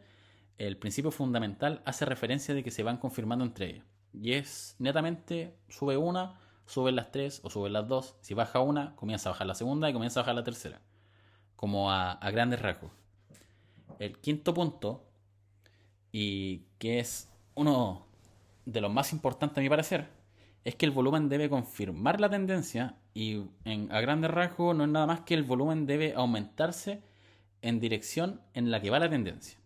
el 0.57 0.77
principio 0.77 1.11
fundamental 1.11 1.81
hace 1.85 2.05
referencia 2.05 2.55
de 2.55 2.63
que 2.63 2.71
se 2.71 2.83
van 2.83 2.97
confirmando 2.97 3.43
entre 3.43 3.67
ellas. 3.71 3.85
Y 4.13 4.33
es 4.33 4.75
netamente 4.79 5.55
sube 5.67 5.97
una, 5.97 6.39
suben 6.65 6.95
las 6.95 7.11
tres 7.11 7.41
o 7.43 7.49
suben 7.49 7.73
las 7.73 7.87
dos. 7.87 8.15
Si 8.21 8.33
baja 8.33 8.61
una, 8.61 8.95
comienza 8.95 9.29
a 9.29 9.33
bajar 9.33 9.47
la 9.47 9.55
segunda 9.55 9.89
y 9.89 9.93
comienza 9.93 10.21
a 10.21 10.23
bajar 10.23 10.35
la 10.35 10.43
tercera. 10.43 10.81
Como 11.55 11.91
a, 11.91 12.13
a 12.13 12.31
grandes 12.31 12.61
rasgos. 12.61 12.91
El 13.99 14.17
quinto 14.19 14.53
punto, 14.53 15.03
y 16.11 16.67
que 16.79 16.99
es 16.99 17.29
uno 17.55 18.06
de 18.67 18.81
los 18.81 18.91
más 18.91 19.13
importantes 19.13 19.57
a 19.57 19.61
mi 19.61 19.69
parecer, 19.69 20.09
es 20.65 20.75
que 20.75 20.85
el 20.85 20.91
volumen 20.91 21.29
debe 21.29 21.49
confirmar 21.49 22.19
la 22.19 22.29
tendencia 22.29 22.97
y 23.13 23.45
a 23.65 24.01
grandes 24.01 24.29
rasgos 24.29 24.75
no 24.75 24.83
es 24.83 24.89
nada 24.89 25.07
más 25.07 25.21
que 25.21 25.33
el 25.33 25.43
volumen 25.43 25.85
debe 25.85 26.13
aumentarse 26.13 27.01
en 27.61 27.79
dirección 27.79 28.41
en 28.53 28.69
la 28.69 28.81
que 28.81 28.89
va 28.89 28.99
la 28.99 29.09
tendencia. 29.09 29.57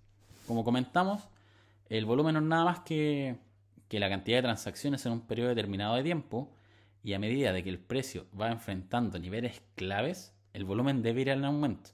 Como 0.45 0.63
comentamos, 0.63 1.27
el 1.89 2.05
volumen 2.05 2.35
no 2.35 2.41
es 2.41 2.45
nada 2.45 2.63
más 2.63 2.79
que, 2.81 3.37
que 3.87 3.99
la 3.99 4.07
cantidad 4.07 4.37
de 4.37 4.43
transacciones 4.43 5.03
en 5.07 5.13
un 5.13 5.21
periodo 5.21 5.49
determinado 5.49 5.95
de 5.95 6.03
tiempo 6.03 6.53
y 7.03 7.13
a 7.13 7.19
medida 7.19 7.51
de 7.53 7.63
que 7.63 7.71
el 7.71 7.79
precio 7.79 8.27
va 8.39 8.51
enfrentando 8.51 9.17
niveles 9.17 9.63
claves, 9.73 10.35
el 10.53 10.63
volumen 10.63 11.01
debe 11.01 11.21
ir 11.21 11.29
en 11.29 11.43
aumento. 11.43 11.89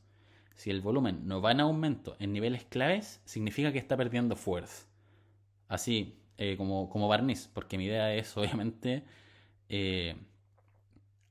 Si 0.56 0.72
el 0.72 0.82
volumen 0.82 1.26
no 1.26 1.42
va 1.42 1.54
en 1.54 1.62
aumento 1.62 2.18
en 2.20 2.34
niveles 2.34 2.66
claves, 2.66 3.22
significa 3.24 3.72
que 3.72 3.80
está 3.80 3.96
perdiendo 3.96 4.36
fuerza. 4.36 4.86
Así 5.70 6.18
eh, 6.38 6.56
como, 6.58 7.08
barniz, 7.08 7.50
porque 7.54 7.78
mi 7.78 7.86
idea 7.86 8.14
es 8.14 8.36
obviamente 8.38 9.04
eh, 9.70 10.16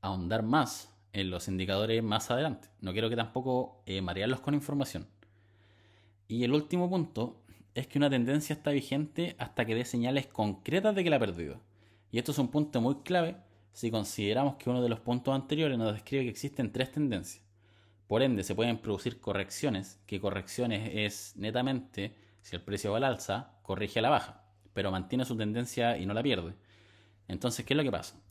ahondar 0.01 0.43
más 0.43 0.93
en 1.13 1.29
los 1.29 1.47
indicadores 1.47 2.03
más 2.03 2.29
adelante. 2.29 2.69
No 2.81 2.91
quiero 2.91 3.09
que 3.09 3.15
tampoco 3.15 3.81
eh, 3.85 4.01
marearlos 4.01 4.41
con 4.41 4.53
información. 4.53 5.07
Y 6.27 6.43
el 6.43 6.53
último 6.53 6.89
punto 6.89 7.41
es 7.73 7.87
que 7.87 7.97
una 7.97 8.09
tendencia 8.09 8.53
está 8.53 8.71
vigente 8.71 9.35
hasta 9.39 9.65
que 9.65 9.75
dé 9.75 9.85
señales 9.85 10.27
concretas 10.27 10.95
de 10.95 11.03
que 11.03 11.09
la 11.09 11.15
ha 11.15 11.19
perdido. 11.19 11.61
Y 12.11 12.17
esto 12.17 12.31
es 12.31 12.37
un 12.39 12.49
punto 12.49 12.81
muy 12.81 12.95
clave 13.03 13.37
si 13.71 13.91
consideramos 13.91 14.55
que 14.55 14.69
uno 14.69 14.81
de 14.81 14.89
los 14.89 14.99
puntos 14.99 15.33
anteriores 15.35 15.77
nos 15.77 15.93
describe 15.93 16.23
que 16.23 16.29
existen 16.29 16.71
tres 16.71 16.91
tendencias. 16.91 17.45
Por 18.07 18.23
ende, 18.23 18.43
se 18.43 18.55
pueden 18.55 18.79
producir 18.79 19.19
correcciones, 19.19 19.99
que 20.07 20.19
correcciones 20.19 20.91
es 20.93 21.35
netamente, 21.35 22.15
si 22.41 22.55
el 22.55 22.61
precio 22.61 22.91
va 22.91 22.97
al 22.97 23.03
alza, 23.03 23.59
corrige 23.61 23.99
a 23.99 24.01
la 24.01 24.09
baja, 24.09 24.46
pero 24.77 24.91
mantiene 24.91 25.25
su 25.25 25.35
tendencia 25.35 25.97
y 25.97 26.05
no 26.05 26.13
la 26.13 26.21
pierde. 26.21 26.53
Entonces, 27.27 27.65
¿qué 27.65 27.73
es 27.73 27.77
lo 27.77 27.81
que 27.81 27.89
pasa? 27.89 28.21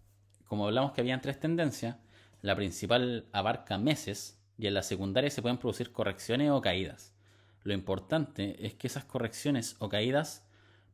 Como 0.45 0.65
hablamos 0.65 0.93
que 0.93 1.01
habían 1.01 1.21
tres 1.21 1.41
tendencias, 1.41 1.97
la 2.41 2.55
principal 2.55 3.27
abarca 3.33 3.79
meses 3.79 4.41
y 4.57 4.69
en 4.69 4.75
la 4.75 4.85
secundaria 4.85 5.29
se 5.29 5.43
pueden 5.43 5.59
producir 5.59 5.91
correcciones 5.91 6.53
o 6.53 6.61
caídas. 6.61 7.17
Lo 7.65 7.75
importante 7.75 8.65
es 8.65 8.75
que 8.75 8.87
esas 8.87 9.05
correcciones 9.05 9.75
o 9.81 9.89
caídas 9.89 10.47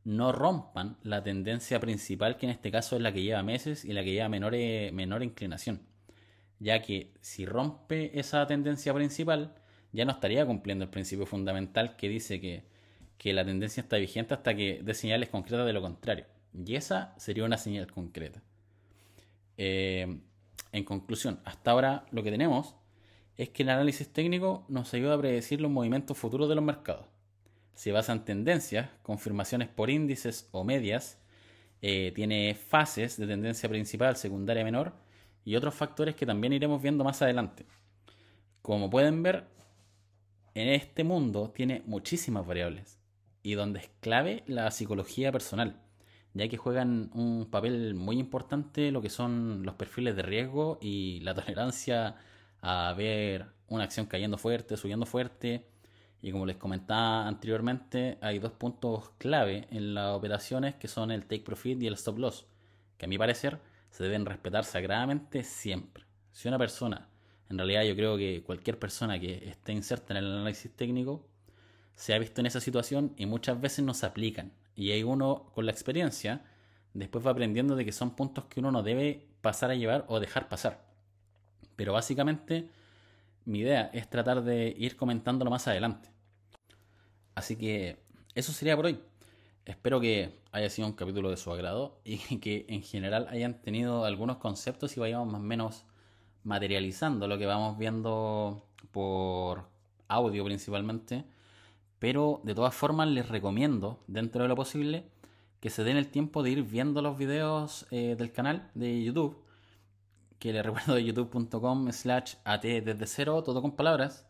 no 0.03 0.31
rompan 0.31 0.97
la 1.03 1.21
tendencia 1.21 1.79
principal, 1.79 2.37
que 2.37 2.47
en 2.47 2.51
este 2.53 2.71
caso 2.71 2.95
es 2.95 3.03
la 3.03 3.13
que 3.13 3.21
lleva 3.21 3.43
meses 3.43 3.85
y 3.85 3.93
la 3.93 4.03
que 4.03 4.13
lleva 4.13 4.29
menor, 4.29 4.53
menor 4.91 5.21
inclinación. 5.21 5.83
Ya 6.57 6.81
que 6.81 7.13
si 7.21 7.45
rompe 7.45 8.19
esa 8.19 8.47
tendencia 8.47 8.91
principal, 8.91 9.53
ya 9.91 10.03
no 10.03 10.13
estaría 10.13 10.47
cumpliendo 10.47 10.85
el 10.85 10.89
principio 10.89 11.27
fundamental 11.27 11.95
que 11.95 12.09
dice 12.09 12.41
que, 12.41 12.72
la 13.31 13.45
tendencia 13.45 13.81
está 13.81 13.95
vigente 13.97 14.33
hasta 14.33 14.53
que 14.55 14.81
dé 14.83 14.93
señales 14.93 15.29
concretas 15.29 15.65
de 15.65 15.73
lo 15.73 15.81
contrario. 15.81 16.25
Y 16.53 16.75
esa 16.75 17.13
sería 17.17 17.45
una 17.45 17.57
señal 17.57 17.89
concreta. 17.89 18.41
Eh, 19.57 20.19
en 20.71 20.83
conclusión, 20.83 21.39
hasta 21.45 21.71
ahora 21.71 22.05
lo 22.11 22.23
que 22.23 22.31
tenemos 22.31 22.75
es 23.37 23.49
que 23.49 23.63
el 23.63 23.69
análisis 23.69 24.11
técnico 24.11 24.65
nos 24.67 24.93
ayuda 24.93 25.13
a 25.13 25.19
predecir 25.19 25.61
los 25.61 25.71
movimientos 25.71 26.17
futuros 26.17 26.49
de 26.49 26.55
los 26.55 26.63
mercados 26.63 27.05
se 27.75 27.91
basa 27.91 28.13
en 28.13 28.23
tendencias, 28.23 28.89
confirmaciones 29.01 29.67
por 29.67 29.89
índices 29.89 30.47
o 30.51 30.63
medias, 30.63 31.17
eh, 31.81 32.11
tiene 32.15 32.55
fases 32.55 33.17
de 33.17 33.27
tendencia 33.27 33.67
principal, 33.67 34.15
secundaria, 34.15 34.63
menor 34.63 34.93
y 35.43 35.55
otros 35.55 35.73
factores 35.73 36.15
que 36.15 36.25
también 36.25 36.53
iremos 36.53 36.81
viendo 36.81 37.03
más 37.03 37.21
adelante. 37.21 37.65
Como 38.61 38.89
pueden 38.89 39.23
ver, 39.23 39.45
en 40.53 40.69
este 40.69 41.03
mundo 41.03 41.49
tiene 41.49 41.81
muchísimas 41.85 42.45
variables 42.45 42.99
y 43.43 43.53
donde 43.55 43.81
es 43.81 43.91
clave 43.99 44.43
la 44.47 44.71
psicología 44.71 45.31
personal, 45.31 45.81
ya 46.33 46.47
que 46.47 46.57
juegan 46.57 47.11
un 47.13 47.47
papel 47.51 47.93
muy 47.93 48.17
importante 48.17 48.91
lo 48.91 49.01
que 49.01 49.09
son 49.09 49.63
los 49.63 49.75
perfiles 49.75 50.15
de 50.15 50.23
riesgo 50.23 50.79
y 50.81 51.19
la 51.19 51.35
tolerancia 51.35 52.15
a 52.61 52.93
ver 52.93 53.47
una 53.67 53.83
acción 53.83 54.05
cayendo 54.07 54.37
fuerte, 54.37 54.77
subiendo 54.77 55.05
fuerte, 55.05 55.67
y 56.21 56.31
como 56.31 56.45
les 56.45 56.55
comentaba 56.55 57.27
anteriormente, 57.27 58.17
hay 58.21 58.39
dos 58.39 58.53
puntos 58.53 59.09
clave 59.17 59.67
en 59.71 59.93
las 59.93 60.15
operaciones 60.15 60.75
que 60.75 60.87
son 60.87 61.11
el 61.11 61.25
take 61.25 61.43
profit 61.43 61.83
y 61.83 61.87
el 61.87 61.95
stop 61.95 62.17
loss, 62.17 62.45
que 62.97 63.05
a 63.05 63.09
mi 63.09 63.17
parecer 63.17 63.59
se 63.89 64.03
deben 64.03 64.25
respetar 64.25 64.63
sagradamente 64.63 65.43
siempre. 65.43 66.05
Si 66.31 66.47
una 66.47 66.57
persona, 66.57 67.09
en 67.49 67.57
realidad 67.57 67.83
yo 67.83 67.95
creo 67.95 68.17
que 68.17 68.41
cualquier 68.41 68.79
persona 68.79 69.19
que 69.19 69.49
esté 69.49 69.73
inserta 69.73 70.13
en 70.13 70.23
el 70.23 70.31
análisis 70.31 70.71
técnico, 70.73 71.27
se 71.95 72.13
ha 72.13 72.19
visto 72.19 72.41
en 72.41 72.47
esa 72.47 72.59
situación 72.59 73.13
y 73.17 73.25
muchas 73.25 73.59
veces 73.59 73.85
no 73.85 73.93
se 73.93 74.05
aplican. 74.05 74.53
Y 74.75 74.91
hay 74.91 75.03
uno 75.03 75.51
con 75.53 75.65
la 75.65 75.71
experiencia, 75.71 76.43
después 76.93 77.25
va 77.25 77.31
aprendiendo 77.31 77.75
de 77.75 77.85
que 77.85 77.91
son 77.91 78.15
puntos 78.15 78.45
que 78.45 78.59
uno 78.59 78.71
no 78.71 78.83
debe 78.83 79.27
pasar 79.41 79.71
a 79.71 79.75
llevar 79.75 80.05
o 80.07 80.19
dejar 80.19 80.49
pasar. 80.49 80.85
Pero 81.75 81.93
básicamente 81.93 82.69
mi 83.45 83.59
idea 83.59 83.89
es 83.93 84.09
tratar 84.09 84.43
de 84.43 84.73
ir 84.77 84.95
comentándolo 84.95 85.51
más 85.51 85.67
adelante. 85.67 86.09
Así 87.35 87.55
que 87.55 87.97
eso 88.35 88.51
sería 88.51 88.75
por 88.75 88.85
hoy. 88.85 88.99
Espero 89.65 90.01
que 90.01 90.39
haya 90.51 90.69
sido 90.69 90.87
un 90.87 90.93
capítulo 90.93 91.29
de 91.29 91.37
su 91.37 91.51
agrado 91.51 91.99
y 92.03 92.17
que 92.39 92.65
en 92.69 92.83
general 92.83 93.27
hayan 93.29 93.61
tenido 93.61 94.05
algunos 94.05 94.37
conceptos 94.37 94.95
y 94.97 94.99
vayamos 94.99 95.27
más 95.27 95.41
o 95.41 95.43
menos 95.43 95.85
materializando 96.43 97.27
lo 97.27 97.37
que 97.37 97.45
vamos 97.45 97.77
viendo 97.77 98.67
por 98.91 99.69
audio 100.07 100.43
principalmente. 100.45 101.25
Pero 102.03 102.41
de 102.43 102.53
todas 102.53 102.75
formas 102.75 103.07
les 103.07 103.29
recomiendo, 103.29 104.03
dentro 104.07 104.43
de 104.43 104.49
lo 104.49 104.57
posible, 104.57 105.05
que 105.61 105.69
se 105.69 105.85
den 105.85 105.95
el 105.95 106.09
tiempo 106.09 106.43
de 106.43 106.49
ir 106.49 106.63
viendo 106.63 107.01
los 107.01 107.17
videos 107.17 107.87
eh, 107.91 108.15
del 108.17 108.33
canal 108.33 108.69
de 108.73 109.01
YouTube, 109.01 109.41
que 110.37 110.51
les 110.51 110.65
recuerdo 110.65 110.99
youtube.com 110.99 111.89
slash 111.93 112.33
at 112.43 112.61
desde 112.61 113.07
cero, 113.07 113.41
todo 113.41 113.61
con 113.61 113.77
palabras, 113.77 114.27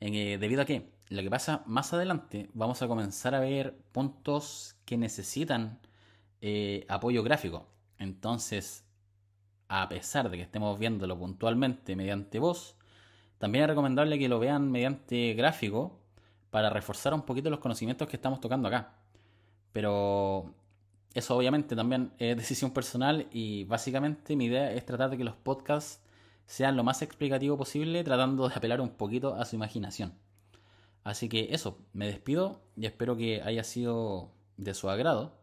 eh, 0.00 0.36
debido 0.38 0.60
a 0.60 0.66
que 0.66 0.92
lo 1.08 1.22
que 1.22 1.30
pasa 1.30 1.62
más 1.64 1.90
adelante, 1.94 2.50
vamos 2.52 2.82
a 2.82 2.86
comenzar 2.86 3.34
a 3.34 3.40
ver 3.40 3.78
puntos 3.92 4.76
que 4.84 4.98
necesitan 4.98 5.80
eh, 6.42 6.84
apoyo 6.86 7.22
gráfico. 7.22 7.66
Entonces, 7.98 8.84
a 9.68 9.88
pesar 9.88 10.28
de 10.28 10.36
que 10.36 10.42
estemos 10.42 10.78
viéndolo 10.78 11.18
puntualmente 11.18 11.96
mediante 11.96 12.38
voz, 12.38 12.76
también 13.38 13.64
es 13.64 13.70
recomendable 13.70 14.18
que 14.18 14.28
lo 14.28 14.38
vean 14.38 14.70
mediante 14.70 15.32
gráfico 15.32 16.02
para 16.50 16.70
reforzar 16.70 17.14
un 17.14 17.22
poquito 17.22 17.50
los 17.50 17.60
conocimientos 17.60 18.08
que 18.08 18.16
estamos 18.16 18.40
tocando 18.40 18.68
acá. 18.68 18.94
Pero 19.72 20.54
eso 21.14 21.36
obviamente 21.36 21.76
también 21.76 22.12
es 22.18 22.36
decisión 22.38 22.72
personal 22.72 23.26
y 23.30 23.64
básicamente 23.64 24.36
mi 24.36 24.46
idea 24.46 24.72
es 24.72 24.84
tratar 24.86 25.10
de 25.10 25.18
que 25.18 25.24
los 25.24 25.36
podcasts 25.36 26.00
sean 26.46 26.76
lo 26.76 26.84
más 26.84 27.02
explicativo 27.02 27.56
posible, 27.56 28.04
tratando 28.04 28.48
de 28.48 28.54
apelar 28.54 28.80
un 28.80 28.90
poquito 28.90 29.34
a 29.34 29.44
su 29.44 29.56
imaginación. 29.56 30.14
Así 31.04 31.28
que 31.28 31.48
eso, 31.50 31.78
me 31.92 32.06
despido 32.06 32.62
y 32.76 32.86
espero 32.86 33.16
que 33.16 33.42
haya 33.42 33.64
sido 33.64 34.32
de 34.56 34.74
su 34.74 34.88
agrado. 34.90 35.38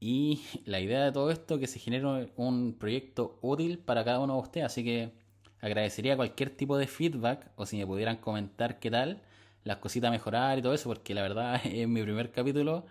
Y 0.00 0.42
la 0.64 0.80
idea 0.80 1.04
de 1.04 1.12
todo 1.12 1.30
esto 1.30 1.54
es 1.54 1.60
que 1.60 1.66
se 1.66 1.78
genere 1.78 2.32
un 2.36 2.76
proyecto 2.78 3.38
útil 3.42 3.78
para 3.78 4.04
cada 4.04 4.20
uno 4.20 4.34
de 4.34 4.40
ustedes. 4.40 4.66
Así 4.66 4.84
que 4.84 5.12
agradecería 5.60 6.16
cualquier 6.16 6.50
tipo 6.50 6.76
de 6.76 6.86
feedback 6.86 7.50
o 7.56 7.66
si 7.66 7.78
me 7.78 7.86
pudieran 7.86 8.18
comentar 8.18 8.78
qué 8.78 8.90
tal, 8.90 9.22
las 9.66 9.78
cositas 9.78 10.08
a 10.08 10.10
mejorar 10.12 10.58
y 10.58 10.62
todo 10.62 10.74
eso, 10.74 10.88
porque 10.88 11.14
la 11.14 11.22
verdad 11.22 11.60
es 11.64 11.88
mi 11.88 12.02
primer 12.02 12.30
capítulo 12.30 12.86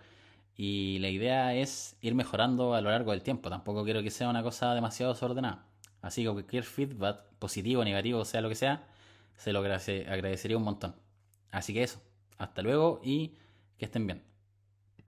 y 0.56 0.98
la 1.00 1.08
idea 1.08 1.54
es 1.54 1.96
ir 2.02 2.14
mejorando 2.14 2.74
a 2.74 2.80
lo 2.80 2.90
largo 2.90 3.12
del 3.12 3.22
tiempo. 3.22 3.50
Tampoco 3.50 3.84
quiero 3.84 4.02
que 4.02 4.10
sea 4.10 4.28
una 4.28 4.42
cosa 4.42 4.74
demasiado 4.74 5.14
desordenada. 5.14 5.66
Así 6.02 6.22
que 6.22 6.30
cualquier 6.30 6.64
feedback, 6.64 7.22
positivo 7.38 7.84
negativo, 7.84 8.24
sea 8.24 8.42
lo 8.42 8.48
que 8.48 8.54
sea, 8.54 8.86
se 9.36 9.52
lo 9.52 9.60
agradecería 9.60 10.56
un 10.56 10.64
montón. 10.64 10.94
Así 11.50 11.72
que 11.74 11.82
eso, 11.82 12.00
hasta 12.38 12.62
luego 12.62 13.00
y 13.02 13.34
que 13.78 13.86
estén 13.86 14.06
bien. 14.06 14.22